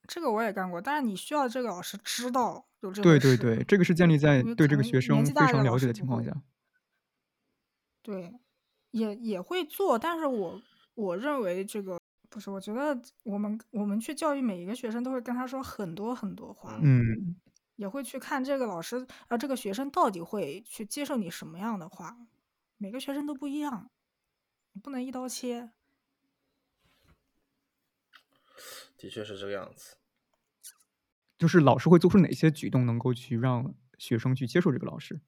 [0.07, 0.81] 这个我也干过。
[0.81, 3.03] 但是你需要这个老师知道有这个。
[3.03, 6.35] 对对对，这个是建立在对这个学生非常了解的情况下。
[8.03, 8.33] 对。
[8.91, 10.61] 也也会做，但是我
[10.93, 17.35] 我认为这个不是，我觉得我们我们去教育每一个学生，都会跟他说很多很多话，嗯，
[17.75, 22.17] 也会去看这个老师啊，这个学生到底会去接受你什么样的话，
[22.77, 23.89] 每个学生都不一样，
[24.81, 25.71] 不能一刀切。
[28.97, 29.95] 的确是这个样子，
[31.37, 35.21] 就是老师会做出哪些举动，能够去让学生去接受这个老师？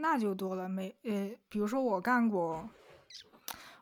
[0.00, 2.68] 那就多了，没呃，比如说我干过，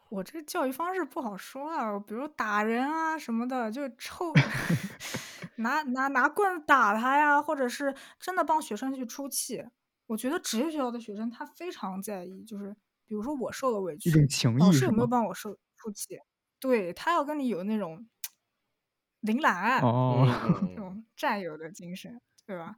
[0.09, 4.33] 我这教育方式不好说啊，比如打人啊什么的，就臭，
[5.57, 9.65] 拿拿拿棍子打他呀，或者是真的帮学生去出气，
[10.07, 12.75] 我觉得职业学校的学生他非常在意，就是
[13.07, 15.07] 比如说我受了委一屈，种情老师有没有？
[15.07, 16.19] 帮我受出气？
[16.61, 18.09] 对他要跟你有那种
[19.21, 22.77] 领懒爱，哦，嗯 这种战友的精神，对吧？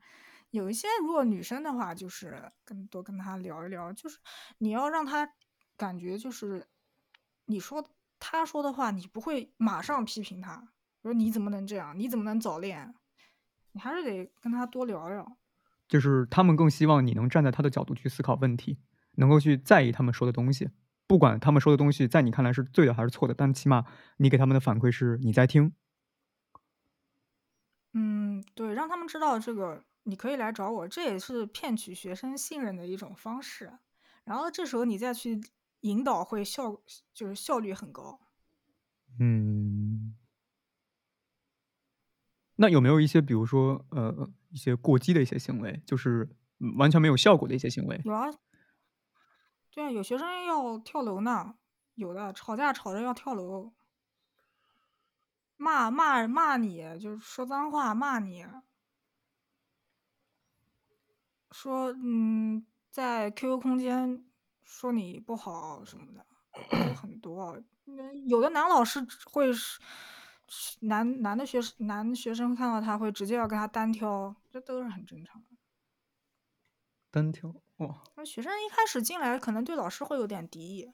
[0.50, 4.18] 有一些如果女生的话，就是跟多跟她聊一聊，就是
[4.58, 5.28] 你要让她
[5.76, 6.66] 感觉就是
[7.46, 7.84] 你说
[8.18, 10.72] 她说的话，你不会马上批评她，
[11.02, 12.94] 说你怎么能这样，你怎么能早恋？
[13.72, 15.36] 你还是得跟她多聊聊。
[15.88, 18.78] 就是他们更希望你能站在他的角度去思考问题，
[19.16, 20.70] 能够去在意他们说的东西，
[21.08, 23.84] 不管他们说的东西在你看来是对的还是错的，但起码
[24.18, 25.72] 你给他们的反馈是你在听。
[27.92, 33.78] 嗯，对，让他们知道这个你可以来找我，这也是骗取学生信任的一种方式。
[34.24, 35.40] 然后这时候你再去
[35.80, 36.80] 引导，会效
[37.12, 38.20] 就是效率很高。
[39.18, 40.16] 嗯，
[42.56, 46.28] 那有没有一些，比如说呃一些过激的一些行为，就是
[46.58, 48.00] 嗯完全没有效果的一些行为？
[48.04, 48.30] 有啊，
[49.70, 51.54] 对啊，有学生要跳楼呢，
[51.94, 53.72] 有的吵架吵着要跳楼，
[55.56, 58.46] 骂骂骂你，就是说脏话骂你，
[61.52, 64.24] 说嗯，在 QQ 空间
[64.62, 66.24] 说你不好什么的，
[66.70, 67.62] 都很多。
[67.86, 69.80] 嗯有的男老师会是
[70.46, 75.46] 是男男的学生男学生看到他会直接要跟他单挑，这都是很正常的。
[77.10, 80.92] 单挑哇，那学生一开始进来可能对老师会有点敌意，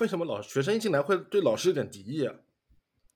[0.00, 2.34] 为什么老学生一进来会对老师有点敌意啊？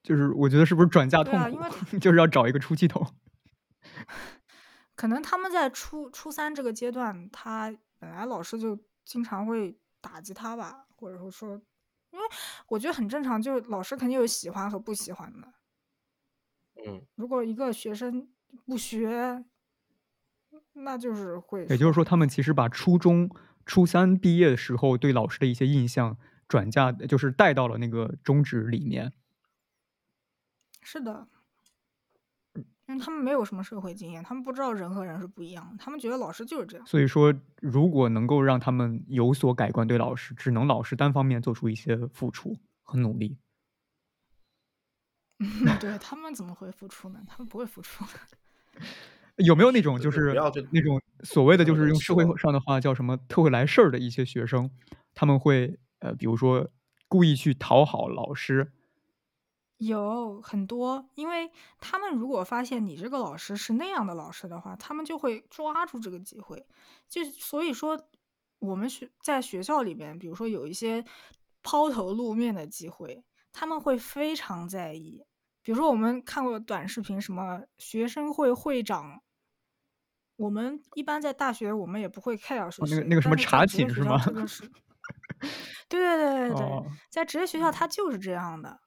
[0.02, 3.06] 就是我觉得是不是转嫁痛对啊因为苦， 就是要找一个出气筒。
[5.02, 11.60] 可能他们在初初三这个阶段，他本来老师就经常会打击他吧，或者说说，
[12.12, 12.24] 因为
[12.68, 15.52] 我觉得很正常，就是老师肯定有喜欢和不喜欢的。
[16.86, 18.28] 嗯，如果一个学生
[18.64, 19.44] 不学，
[20.74, 23.28] 那就是会也就是说，他们其实把初中
[23.66, 29.12] 初三毕业的时候对老师的一些印象转嫁，就是带到了那个中职里面。
[30.80, 31.26] 是的，
[32.92, 36.86] 因为他们没有什么社会经验，他们不知道人和人是不一样的，他们觉得老师就是这样。
[36.86, 43.38] 所以说，如果能够让他们有所改观，对老师只能老师单方面做出一些付出和努力。
[45.80, 47.20] 对他们怎么会付出呢？
[47.26, 48.04] 他们不会付出。
[49.36, 50.34] 有没有那种就是
[50.70, 54.70] 那种所谓的就是用社会上的话叫什么特会来事儿的一些学生，
[55.14, 56.68] 他们会呃，比如说
[57.08, 58.70] 故意去讨好老师，
[59.86, 66.64] 有很多，因为他们如果发现你这个老师是那样的老师的话，他们就会抓住这个机会。
[67.08, 68.00] 就所以说，
[68.60, 71.04] 我们学在学校里边，比如说有一些
[71.62, 75.24] 抛头露面的机会，他们会非常在意。
[75.62, 79.20] 比如说，我们看过短视频，什么学生会会长，
[80.36, 84.20] 我们一般在大学我们也不会 care 是谁，哦那个那个什么查寝是吗
[85.88, 88.80] 对对对对对，哦在职业学校他就是这样的，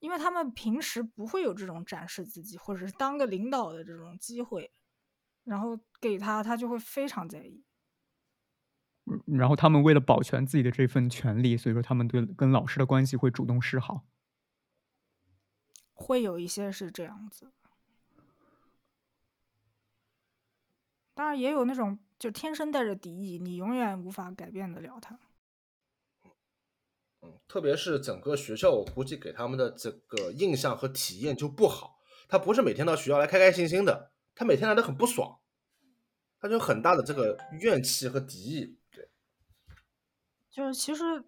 [0.00, 4.72] 因为他们平时不会有这种展示自己或者是当个领导的这种机会，
[5.44, 7.64] 然后给他，他就会非常在意。
[9.10, 14.04] 嗯然后他们为了保全自己的这份权利，所以说他们对跟老师的关系会主动示好。
[15.94, 17.50] 会有一些是这样子，
[21.14, 25.18] 当然也有那种就天生带着敌意，你永远无法改变得了他。
[27.46, 31.98] 特别是整个学校，我估计给他们的这个印象和体验就不好。
[32.28, 35.40] 他不是每天到学校来开开心心的，他每天来的很不爽，
[36.38, 38.78] 他就很大的这个怨气和敌意。
[38.90, 39.10] 对，
[40.50, 41.24] 就是其实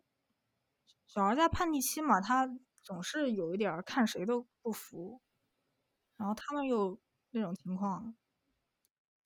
[1.07, 2.49] 小孩在叛逆期嘛，他
[2.83, 5.23] 总是有一点看谁都不服，
[6.17, 7.01] 然后他们又
[7.31, 8.15] 那种情况，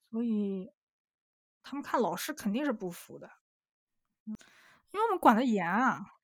[0.09, 0.71] 所以
[1.61, 3.29] 他们看老师肯定是不服的，
[4.25, 4.33] 因
[4.93, 6.14] 为我们管的严啊。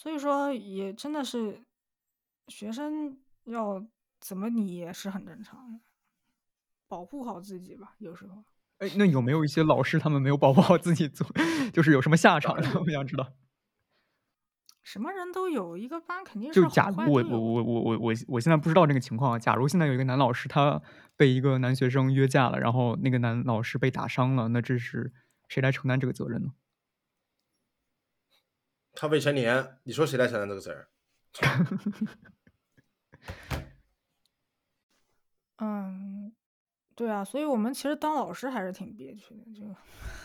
[0.00, 1.60] 所以说，也真的是
[2.46, 3.84] 学生要
[4.20, 5.80] 怎么你也是很正常的，
[6.86, 8.44] 保护好自己吧，有时候。
[8.78, 11.26] 哎，那有没有一些老师他们没有保护好自己做，
[11.74, 12.70] 就是有什么下场呢？
[12.86, 13.26] 我想知道。
[14.84, 19.38] 什么人都有，一个班肯定是就假如我我我我我我我现在不知道这个情况啊。
[19.40, 20.80] 假如现在有一个男老师，他
[21.16, 25.12] 被一个男学生约架了，然后那个男老师被打伤了，那这是
[25.48, 26.52] 谁来承担这个责任呢？
[29.00, 30.84] 他未成年，你说谁来承担这个责任？
[35.62, 36.32] 嗯，
[36.96, 39.72] 对啊，所以我们其实当老师还是挺憋屈的，就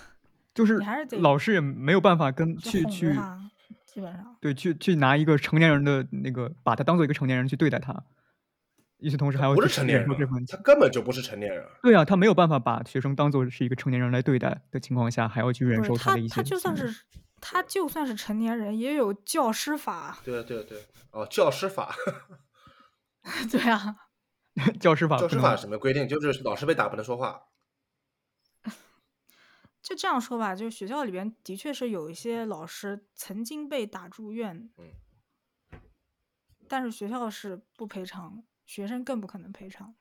[0.56, 3.14] 就是你还是得老师也没有办法跟去去，
[3.86, 8.04] 基本上对去去拿一个成年人的那个，把他当做一个成年人去对待他，
[8.98, 10.10] 与此同时还要不是成年人
[10.50, 11.64] 他根本就不是成年人。
[11.84, 17.04] 对啊，他没有办法把学生当做是一个成年人来对待的情况下，还要去忍受他的一些他就算行为是
[17.46, 20.18] 他就算是成年人，也有教师法。
[20.24, 21.94] 对对对，哦，教师法，
[23.52, 24.08] 对啊，
[24.80, 26.08] 教师法教师法什么规定？
[26.08, 27.50] 就是老师被打不能说话。
[29.84, 34.90] 就这样说吧，就是学校里边的确是有一些老师曾经被打住院，嗯
[36.70, 39.94] 但是学校是不赔偿，学生更不可能赔偿。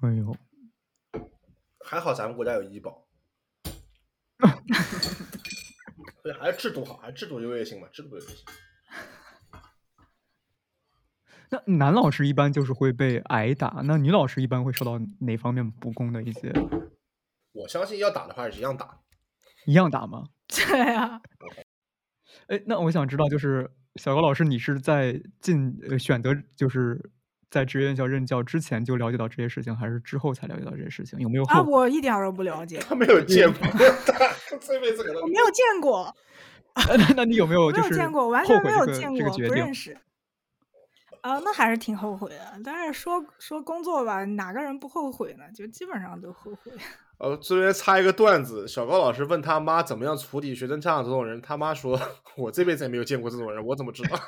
[0.00, 0.36] 哎呦，
[1.80, 3.08] 还好咱们国家有医保，
[6.24, 8.34] 对，还是制度好，还是制度优越性嘛，制度优越性。
[11.50, 16.50] 那男老师一般就是会被挨打，那女老师一般会受到哪方面不公的一些？
[17.52, 19.02] 我相信要打的话是一样打。
[19.66, 20.24] 一样打吗？
[20.48, 21.20] 对啊，
[22.48, 27.10] 哎，那我想知道，就是小高老师，你是在进呃选择就是
[27.54, 31.16] 在职业院校任教之前就了解到这些事情，还是之后才了解到这些事情？
[31.20, 36.12] 有没有啊，我一点儿都不了解，他没有见过，他这辈子可能我没有见过，
[36.74, 39.72] 那那你有没有没就是有见过，完全没有见过，这个不认？
[39.72, 39.96] 识。
[41.20, 42.60] 啊，那还是挺后悔的。
[42.64, 45.44] 但是说说工作吧，哪个人不后悔呢？
[45.54, 46.72] 就基本上都后悔。
[47.18, 51.96] 呃，这边插一个段子，小高老师问他妈怎么样处理学生家长这种人，他妈说
[52.36, 54.18] ：“我这辈子也没有见过这种人，我怎么知道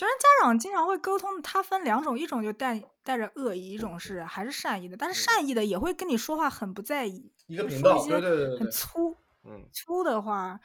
[0.00, 4.96] 学生家长经常会沟通，他分两种，一种就带带着恶意，一种是还是善意的。
[4.96, 10.58] 但是善意的也会跟你说话很不在意，一个会频道说一些很对对对对对粗？”嗯，粗的话，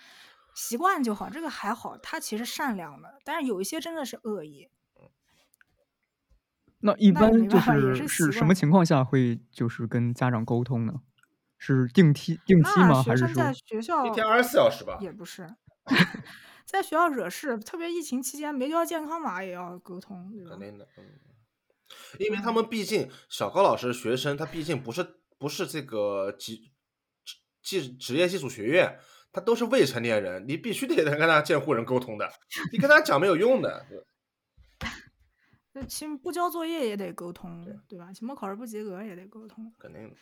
[0.53, 3.19] 习惯就好，这个还好，他其实善良的。
[3.25, 4.69] 但是有一些真的是恶意，
[6.79, 11.01] 那一般就是是是什么情况下会就是跟家长沟通呢？
[11.57, 13.03] 是定期定期那吗？
[13.03, 14.97] 还是说学生在学校一天二十四小时吧。
[15.01, 15.53] 也不是，
[16.65, 20.59] 在学校惹事，特别疫情期间没交健康码也要沟通，对吧肯？
[20.59, 21.05] 定的，嗯，
[22.19, 26.71] 因为他们毕竟小高老师学生，他毕竟不是不是这个技
[27.61, 28.99] 技职业技术学院，
[29.31, 32.29] 他都是未成年人，你必须得跟他监护人沟通的，
[32.71, 33.85] 你跟他讲没有用的。
[33.89, 34.03] 对
[35.73, 38.11] 那期不交作业也得沟通，对吧？
[38.11, 40.15] 期末考试不及格也得沟通，肯定的，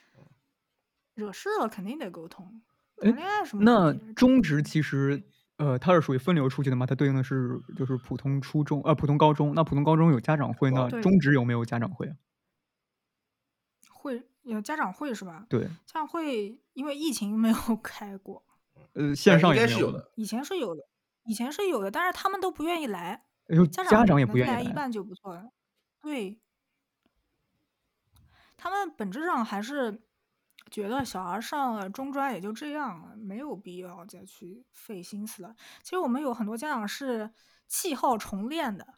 [1.13, 2.61] 惹事了肯定得沟通。
[3.01, 5.23] 哎谈恋爱什么那中职其实，
[5.57, 6.85] 呃，它是属于分流出去的吗？
[6.85, 9.53] 它对应的是就是普通初中，呃，普通高中。
[9.53, 12.15] 那普通高中有家长会，那对中职有没有家长会啊？
[13.91, 15.45] 会有家长会是吧？
[15.49, 18.43] 对，家长会因为疫情没有 开过，
[18.93, 20.11] 呃，线上应也是有的。
[20.15, 20.81] 以前是有的，
[21.25, 24.57] 以前是有的，但是他们都不愿意来，哎呦，家家长也能不愿意来。
[24.57, 25.51] 来一半就不错了。
[26.01, 26.39] 对，
[28.57, 30.03] 他们本质上还是
[30.73, 35.55] 觉得小孩上了中专也就这样了，没有必要再去费心思了。
[35.83, 37.31] 其实我们有很多家长是
[37.67, 38.95] 弃号重练的，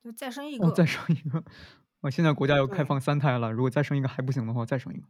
[0.00, 0.68] 就再生一个。
[0.68, 1.42] 哦，再生一个。
[2.02, 5.08] 哦，现在国家要开放三胎了，如果再生一个还不行的话，再生一个。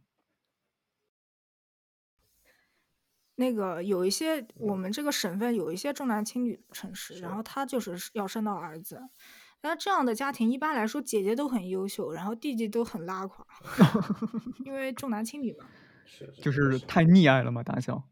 [3.35, 8.99] 那个有一些我们这个省份有一些重男轻女的城市，然后他就是要生到儿子，
[9.61, 13.45] 那这样的家庭一般来说姐姐都很优秀，然后弟弟都很拉垮，
[14.65, 15.65] 因为重男轻女嘛。
[16.09, 18.03] 是就是太溺爱了嘛，大小。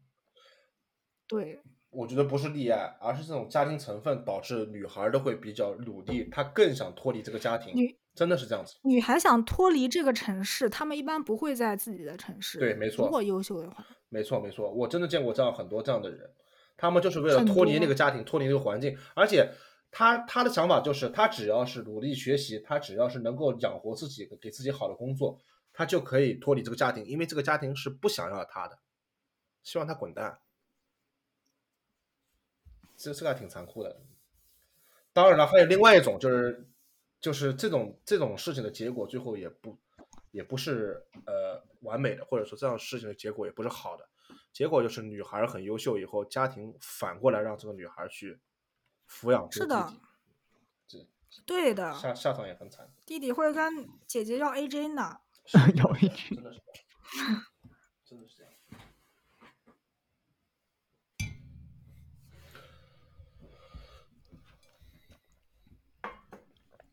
[1.26, 1.60] 对，
[1.90, 8.76] 我觉得不是溺爱，而是这种家庭成分导致女孩都会比较努力，她更想脱离这个家庭，女真的是这样子。
[8.82, 12.58] 女孩想脱离这个城市，她们一般不会在自己的城市。
[12.58, 16.30] 对没错如果优秀的话，没错没错，我真的见过这样很多这样的人，
[16.76, 19.50] 他们就是为了脱离那个家庭，脱离那个环境，而且
[19.90, 25.38] 他他的想法就是，他只要是努力学习，他只要是能够养活自己，给自己好的工作，
[25.78, 28.80] 他就可以脱离这个家庭，因为这个家庭是不想要他的，
[29.62, 30.40] 希望他滚蛋。
[32.96, 34.00] 这这个还挺残酷的。
[35.12, 36.66] 当然了，还有另外一种，就是
[37.20, 39.78] 就是这种这种事情的结果，最后也不
[40.32, 44.08] 也不是呃完美的，或者说这样事情的结果也不是好的。
[44.52, 48.40] 结果就是女孩很优秀以后，家庭反过来让这个女孩去
[49.08, 49.92] 抚养这是的
[51.46, 52.90] 对的，下下场也很惨。
[53.06, 55.20] 弟弟会跟姐姐要 AJ 呢。
[55.76, 56.60] 要一句真的是，
[58.04, 58.52] 真的是这样。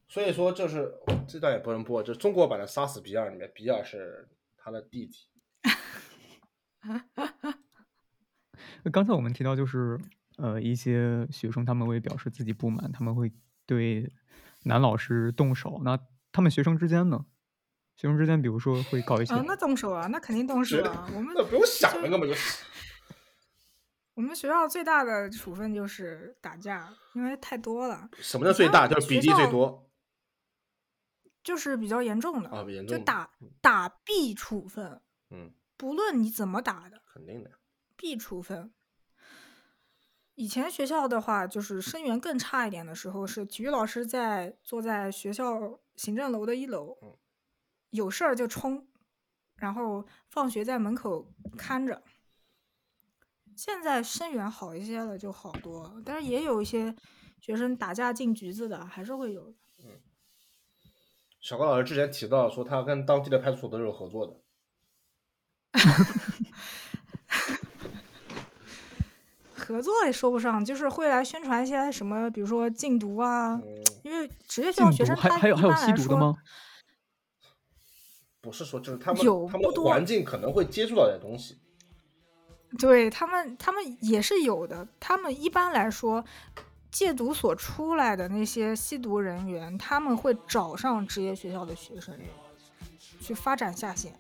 [0.08, 0.94] 所以说，就是
[1.28, 5.28] 这段也不能播，就是中国版的《杀死比尔》里面，比尔是他的弟弟。
[8.84, 10.00] 呃 刚才我们提到，就是
[10.38, 13.34] 呃，一些学生他们会表示自己不满，他们会
[13.66, 14.10] 对
[14.64, 15.82] 男老师动手。
[15.84, 16.00] 那
[16.32, 17.26] 他们学生之间呢？
[17.96, 21.10] 学生之间，比如说会搞一些啊，那动手啊，那肯定动手啊。
[21.16, 22.64] 我们那不用想根本就是。
[24.16, 28.10] 我们学校最大的处分就是打架，因为太多了。
[28.20, 28.88] 什么叫最大？
[28.88, 29.90] 就是比例最多，
[31.44, 33.30] 就是比较严重的啊，严重就打
[33.62, 35.02] 打必处分。
[35.32, 37.52] 嗯，不论你怎么打的，肯定的，
[37.98, 38.74] 必处分。
[40.36, 46.98] 以前学校的话，就是生源更差一点的时候，是体育老师在坐在学校行政楼的一楼，
[47.96, 48.86] 有事儿就冲，
[49.56, 52.04] 然后放学在门口看着。
[53.56, 56.94] 现在生源好一些了，就好多，但是也有一些
[57.40, 59.58] 学生打架进局子的，还是会有的。
[59.80, 60.02] 嗯，
[61.40, 64.42] 小高老师之前提到说，他跟当地的派出所都是有合作的。
[69.56, 73.60] 合作也说不上，就是会来宣传一些什么，比如说禁毒啊。
[74.04, 76.36] 因为职业学校学生还还有还有吸毒的吗？
[78.46, 81.58] 不是说，就是他们有他们的环境可能会接触到点东西。
[82.78, 84.88] 对他们，他们也是有的。
[85.00, 86.24] 他们一般来说，
[86.92, 92.16] 戒毒所出来的那些吸毒人员，他们会找上职业学校的学生
[93.20, 94.14] 去发展下线。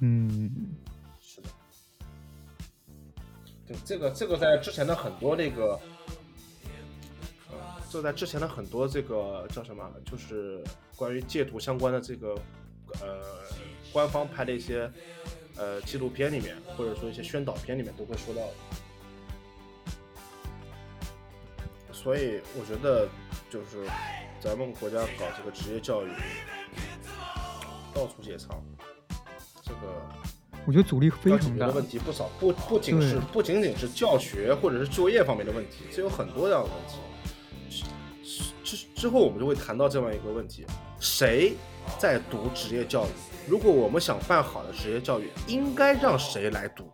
[0.00, 0.74] 嗯。
[1.18, 1.48] 是的
[3.66, 5.80] 对，这个这个在之前的很多那个，
[7.50, 7.56] 呃，
[7.88, 10.62] 这在之前的很多这个叫什么，就是
[10.96, 12.36] 关于戒毒相关的这个，
[13.00, 13.20] 呃，
[13.92, 14.90] 官方拍的一些
[15.56, 18.42] 呃纪录片里面，或者说一些宣导片里面都会说到。
[21.92, 23.08] 所以我觉得，
[23.48, 23.88] 就是
[24.40, 26.10] 咱们国家搞这个职业教育，
[27.94, 28.62] 到处解藏，
[29.62, 29.78] 这个。
[30.66, 36.96] 我觉得阻力非常大，问题不少，不不仅是不仅仅是教学或者是就业方面的问题，这有很多这样的问题。
[38.64, 40.64] 之之后我们就会谈到这样一个问题：
[40.98, 41.52] 谁
[41.98, 43.08] 在读职业教育？
[43.46, 46.90] 如果我们想办好的职业教育，应该让谁来读？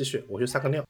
[0.00, 0.82] 继续，我去撒个尿。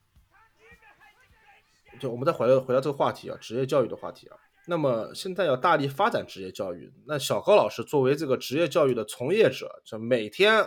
[1.99, 4.37] 就我们再回到回到这个话题啊，职业教育的话题啊。
[4.69, 10.65] 那么现在要大力发展职业教育，那小高老师作为这个职业教育的从业者，就每天，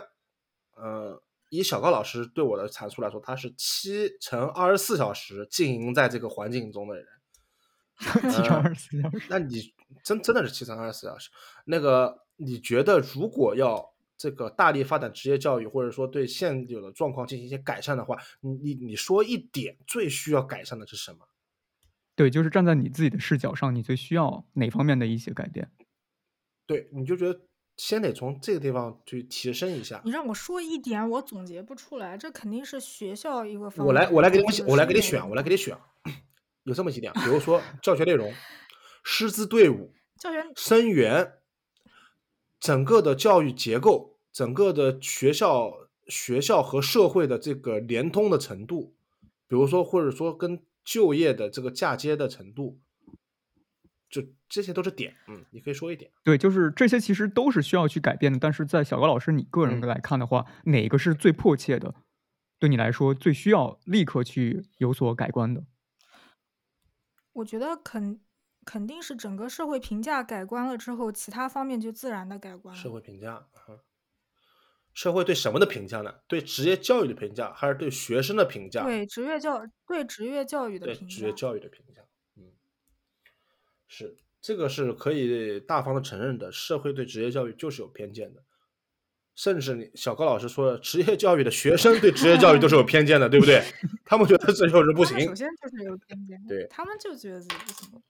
[0.74, 7.06] 呃，以小高老师对我的阐述来说，他是七乘二十四小时经营在这个环境中的人。
[8.30, 9.26] 七乘二十四小时？
[9.30, 9.72] 那你
[10.02, 11.30] 真真的是七乘二十四小时？
[11.64, 21.18] 那个你觉得如果要这个大力发展职业教育，或者说对现有的状况进行一些改善的话，你你你说一点最需要改善的是什么？
[22.16, 25.68] 对，就是站在你自己的视角上，你最需要哪方面的一些改变？
[26.64, 27.40] 对，你就觉得
[27.76, 30.00] 先得从这个地方去提升一下。
[30.04, 33.86] 你让我说一点，我总结不出来，这肯定是学校一个方面。
[33.86, 35.76] 我来，我来给你就是我来给你选，我来给你选，
[36.62, 38.32] 有这么几点，比如说教学内容、
[39.02, 41.32] 师资队伍、教学生源，
[42.64, 48.94] 整个的教育结构，整个的学校学校和社会的这个联通的程度，
[49.46, 52.80] 比如说或者说跟就业的这个嫁接的程度，
[54.08, 56.10] 就这些都是点，嗯，你可以说一点。
[56.22, 58.38] 对，就是这些其实都是需要去改变的。
[58.38, 61.94] 但是在小高老师你个人嗯来看的话，哪个是最迫切的？
[62.58, 65.66] 对你来说最需要立刻去有所改观的？
[67.34, 68.18] 我觉得肯
[68.64, 72.80] 肯定是整个社会评价改观了之后，其他方面就自然的改观了。
[72.80, 73.78] 社会评价，嗯
[74.94, 76.14] 社会对什么的评价呢？
[76.28, 78.84] 对职业教育的评价，还是对学生的评价？
[78.84, 82.02] 对职业教对职业教育的评价，对职业教育的评价，
[82.36, 82.52] 嗯，
[83.88, 86.52] 是这个是可以大方的承认的。
[86.52, 88.44] 社会对职业教育就是有偏见的，
[89.34, 93.64] 甚至你小高老师说，职业教育的学生对职业教育都是有偏见的，对不对？
[94.06, 95.34] 他们觉得这就是不行首。
[95.34, 98.02] 先就是有偏见，对他们就觉得自己不行。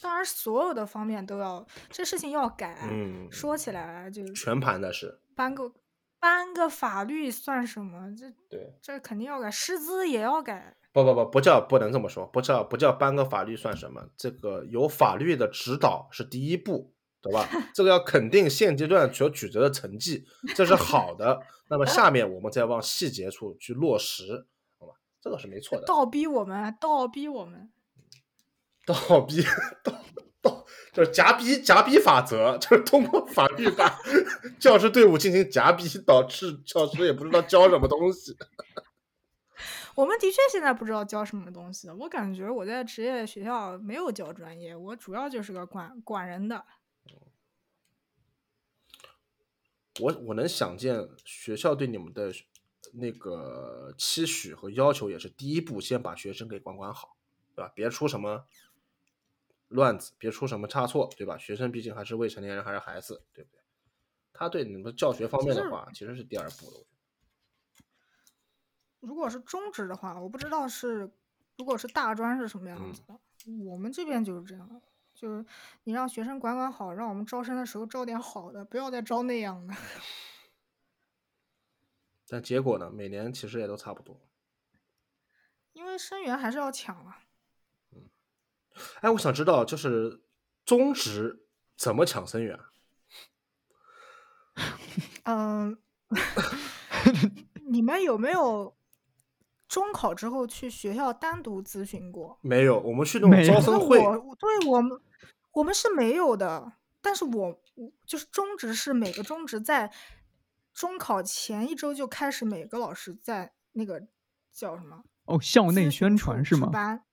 [0.00, 2.88] 对，当然所有的方面都要，这事情要改。
[2.90, 5.72] 嗯，说起来就全盘的是搬个
[6.18, 8.14] 搬个法律算什么？
[8.16, 10.76] 这对，这肯定要改，师资也要改。
[10.92, 14.08] 不不不，不叫不能这么说，不叫不叫搬个法律算什么？
[14.16, 17.48] 这个有法律的指导是第一步，对吧？
[17.72, 20.24] 这个要肯定现阶段所取得的成绩，
[20.54, 21.40] 这是好的。
[21.70, 24.46] 那么下面我们再往细节处去落实，
[24.80, 24.94] 好吧？
[25.20, 25.86] 这个是没错的。
[25.86, 27.70] 倒逼我们，倒逼我们。
[28.86, 29.42] 倒逼
[29.82, 29.92] 倒
[30.42, 33.98] 倒就是夹逼夹逼法则，就是通过法律把
[34.58, 38.36] 教师队伍进行夹逼，导致教师也不知道教什么东西。
[39.94, 46.64] 我们的确现在不知道教什么东西，我感觉我在职业学校没有教专业，我主要就是个管管人的。
[50.00, 52.32] 我我能想见学校对你们的
[52.94, 57.16] 那个期许和要求，也是第一步，先把学生给管管好，
[57.54, 57.70] 对吧？
[57.74, 58.46] 别出什么
[59.70, 61.36] 乱子，别出什么差错，对吧？
[61.38, 63.60] 学生毕竟还是未成年人，还是孩子，对不对？
[64.32, 66.76] 他对你们教学方面的话，其实是第二步的。
[66.76, 71.10] 我觉得如果是中职的话，我不知道是
[71.56, 73.18] 如果是大专是什么样嗯子的。
[73.64, 74.82] 我们这边就是这样，
[75.14, 75.44] 就是
[75.84, 79.74] 你让学生管管好，让我们招生的时候招点好的，不要再招那样的。
[82.26, 84.20] 但结果呢，每年其实也都差不多。
[85.72, 87.24] 因为生源还是要抢啊。
[89.00, 90.22] 哎，我想知道，就是
[90.64, 91.46] 中职
[91.76, 92.58] 怎么抢生源？
[95.24, 95.78] 嗯，
[97.70, 98.76] 你们有没有
[99.68, 102.38] 中考之后去学校单独咨询过？
[102.42, 105.00] 没有，我们去那种招生会，我对我们
[105.52, 109.92] 我们是没有的，但是我我就是中职是每个中职在
[110.74, 114.02] 中考前一周就开始，每个老师在那个
[114.52, 116.68] 叫什么哦，校内宣传是吗？
[116.70, 117.04] 班，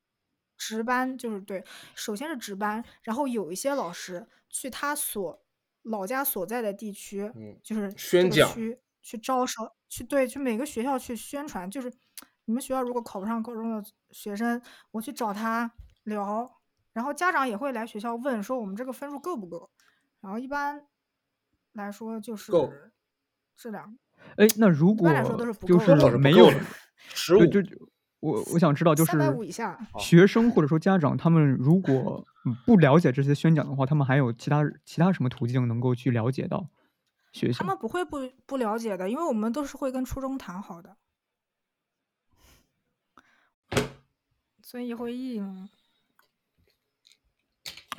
[0.57, 1.63] 值班就是对，
[1.93, 5.39] 首先是值班，然后有一些老师去他所
[5.83, 11.93] 老家所在的地区，嗯就是宣讲这个区去招生，去对，去每个学校去宣传，就是
[12.45, 14.61] 你们学校如果考不上高中的学生，
[14.91, 15.71] 我去找他
[16.03, 16.51] 聊，
[16.91, 19.69] 然后家长也会来学校问说我们这个分数够不够，
[20.21, 20.87] 然后一般
[21.73, 22.73] 来说就是够
[23.55, 23.97] 这两个
[24.43, 26.59] 哎，那如果般来说都是不就够的多少是不没有够的，
[27.13, 27.61] 十五，就。
[27.61, 27.89] 就
[28.19, 29.77] 我我想知道，就是三百五以下。
[29.99, 36.67] 学生或者说家长，他们如果嗯不了解这些宣讲的话，他们还有其他其他什么途径能够去了解到
[37.31, 37.67] 学校他？
[37.67, 40.97] 们不会不不了解的，因为我们都是会跟初中谈好的。
[44.63, 45.69] 遵义会议嘛，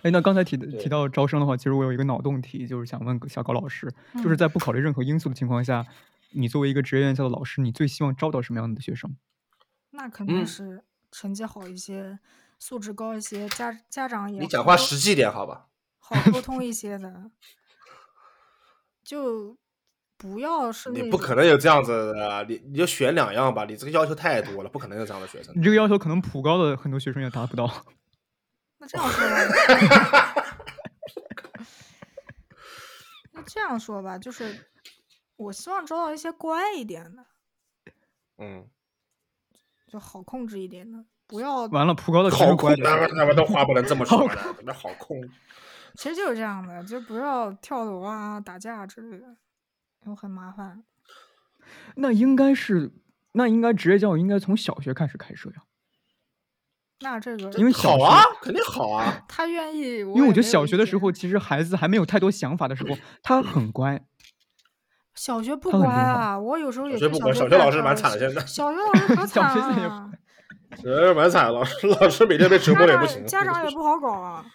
[0.03, 5.87] 哎，那刚才提的提到招生的话，其实我有一个脑洞题，就是想问小高老师，就是嗯在不考虑任何因素的情况下，
[6.33, 9.17] 你作为一个职业院校的老师，你最希望招到什么样的学生？
[10.01, 12.21] 那肯定嗯是成绩好一些，
[12.61, 15.67] 素质高一些，家家长也你讲话实际点好吧？
[15.99, 17.33] 好沟通一 些的，
[19.03, 19.59] 就
[20.17, 25.63] 不要是你不可能有这样子的，你你就选两样吧，你这个要求太多了，不可能有这样的学生你。
[25.63, 27.69] 这个要求可能普高的很多学生也达不到。
[28.79, 30.35] 那这样说吧，
[33.35, 34.71] 那这样说吧，就是
[35.35, 37.27] 我希望招到一些乖一点的，
[38.39, 38.69] 嗯，
[39.89, 42.83] 就好控制一点的，不要完了，普高的全好控，是乖的。
[42.85, 45.21] 那么那么的话不能这么说的，那好控？
[45.97, 49.37] 其实就是这样的，就不要跳楼啊、打架之类的，
[50.07, 50.85] 又很麻烦。
[51.97, 52.93] 那应该是，
[53.33, 55.57] 那应该职业教育应该从小学开始开设呀。
[57.01, 59.25] 那这个因为小好啊，肯定好啊。
[59.29, 60.99] 他愿意，因为我觉得小学的时。
[60.99, 64.05] 候，其实孩子还没有太多想法的时候，他很乖。
[65.19, 66.39] 小学不乖啊！
[66.39, 70.11] 我有时候也去小学不乖，小学老师蛮惨的，现在小学 老师可 小惨学现在也啊！
[70.85, 73.27] 呃蛮惨，老师老师每天被折磨的也不行。
[73.27, 74.47] 家长也不好搞啊，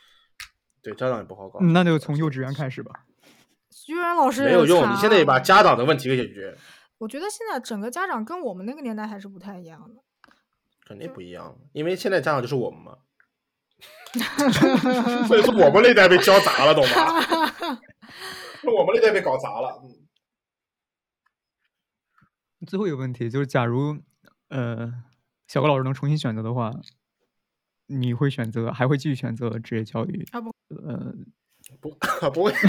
[0.81, 2.91] 对家长也不好搞，嗯，那就从幼稚园开始吧。
[3.87, 4.89] 幼儿园老师没有用。
[4.89, 6.55] 你现在也把啊家长的问题给解决，
[6.99, 10.01] 我觉得现在整个家长跟我们那个年代还是不太一样的。
[10.87, 12.93] 肯定不一样，因为现在家长就是我们嘛。
[15.27, 17.21] 所以说我们那代被教砸了，懂吗？
[18.63, 19.81] 我们那代被搞砸了。
[19.83, 19.89] 嗯
[22.65, 23.97] 最后一个问题就是，假如
[24.49, 25.03] 呃
[25.47, 26.71] 小高老师能重新选择的话，
[27.87, 30.25] 你会选择还会继续选择职业教育？
[30.31, 31.13] 啊不，呃，
[31.79, 31.89] 不
[32.33, 32.53] 不会，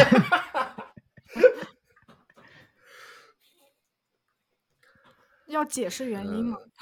[5.46, 6.58] 要解释原因吗？
[6.58, 6.76] 呃，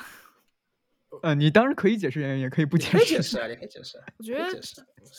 [1.36, 2.96] 你当然可以解释原因，也可以不解释。
[2.96, 4.04] 可以解 释啊，你可以解释啊。
[4.16, 4.60] 我觉得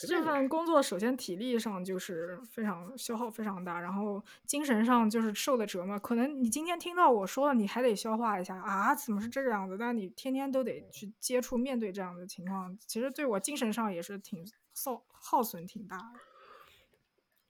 [0.06, 5.98] 这份工作首先体力上就是非常消耗非常大，然后精神上就是受的折磨。
[5.98, 9.76] 可能你今天听到我说了，你还得消化一下啊，怎么是这个样子？
[9.78, 14.44] 但你天天都得去接触面对这样的情况，其实对我精神上也是挺
[14.74, 16.04] 耗耗损挺大的。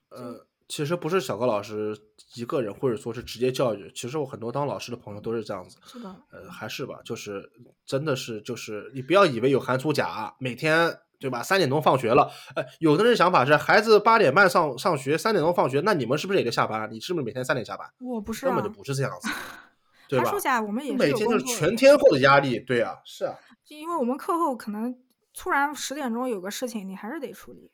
[0.09, 1.95] 呃，其实不是小高老师
[2.35, 5.77] 一个人，或者说是职业教育，其实我很多当老师的朋友都是这样子。
[5.85, 7.51] 是的，呃，还是吧，就是
[7.85, 11.43] 真的是就是你不要以为有寒暑假，每天对吧？
[11.43, 16.91] 三点钟放学了，呃，有的人想法是孩子八点半上上学，三点钟放学，那你们是不是也得下班？
[16.91, 17.87] 你是不是每天三点下班？
[17.99, 19.29] 我不是啊根本就，不是这样子，
[20.09, 20.39] 对吧寒暑？
[20.39, 23.35] 假我们也是每天就是全天候的压力，对啊，是啊，
[23.67, 24.97] 因为我们课后可能
[25.33, 27.69] 突然十点钟有个事情，你还是得处理。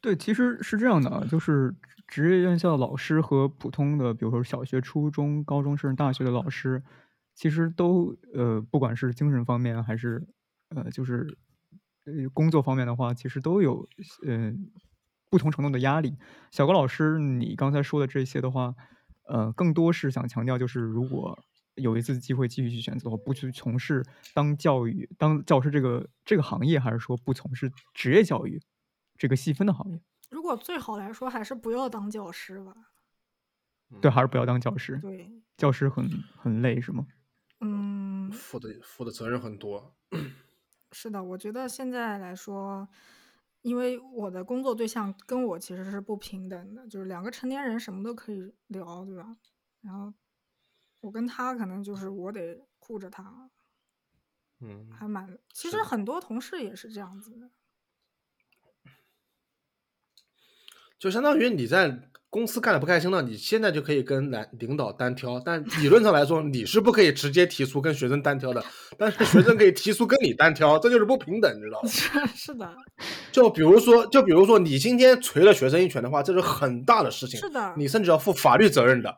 [0.00, 1.74] 对，其实是这样的啊，就是
[2.08, 6.82] 职业院校的老师和普通的，比如说小学、初中、高中甚至大学的老师，
[7.34, 10.26] 其实都呃，不管是精神方面还是
[10.70, 11.36] 呃，就是
[12.06, 13.86] 呃工作方面的话，其实都有
[14.26, 14.52] 呃
[15.28, 16.16] 不同程度的压力。
[16.50, 18.74] 小高老师，你刚才说的这些的话，
[19.28, 21.38] 呃，更多是想强调，就是如果
[21.74, 24.02] 有一次机会继续去选择的话，不去从事
[24.34, 28.58] 当教育、当教师这个这个行业，还是说不从事职业教育
[29.20, 30.00] 这个细分的行业？
[30.30, 32.74] 如果最好来说，还是不要当教师吧。
[34.00, 34.96] 对，还是不要当教师。
[34.96, 37.06] 对，教师很很累，是吗？
[37.60, 39.94] 嗯，负的负的责任很多，
[40.92, 42.88] 是的，我觉得现在来说，
[43.60, 49.36] 因为我的工作对象跟我其实是不平等的，就是两个成年人什么都可以聊，对吧？
[49.82, 50.14] 然后
[51.00, 53.50] 我跟他可能就是我得护着他，
[54.60, 55.38] 嗯，还蛮……
[55.52, 57.50] 其实很多同事也是这样子的。
[61.00, 61.98] 就相当于你在
[62.28, 68.62] 公司干的不开心了，你现在就可以跟领领导单挑，但理论上来说，你是不可以直接提出跟学生单挑的，
[68.98, 71.88] 但是学生可以提出跟你单挑，这就是不平等，你知道吗？
[71.88, 72.76] 是 是的，
[73.32, 77.74] 就比如说，就比如说你今天锤了学生一拳的话，这是很大的事情，是的。
[77.78, 79.12] 你甚至要负法律责任的。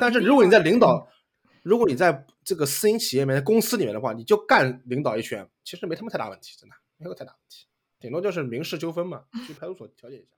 [0.00, 1.06] 但是如果你在领导，
[1.64, 7.66] 如果你在这个私营企业里面、公司里面的话，你就干领导一拳，其实没他妈太大问题，真的没有太大问题，
[8.00, 10.28] 顶多就是民事纠纷嘛，去派出所调解一下。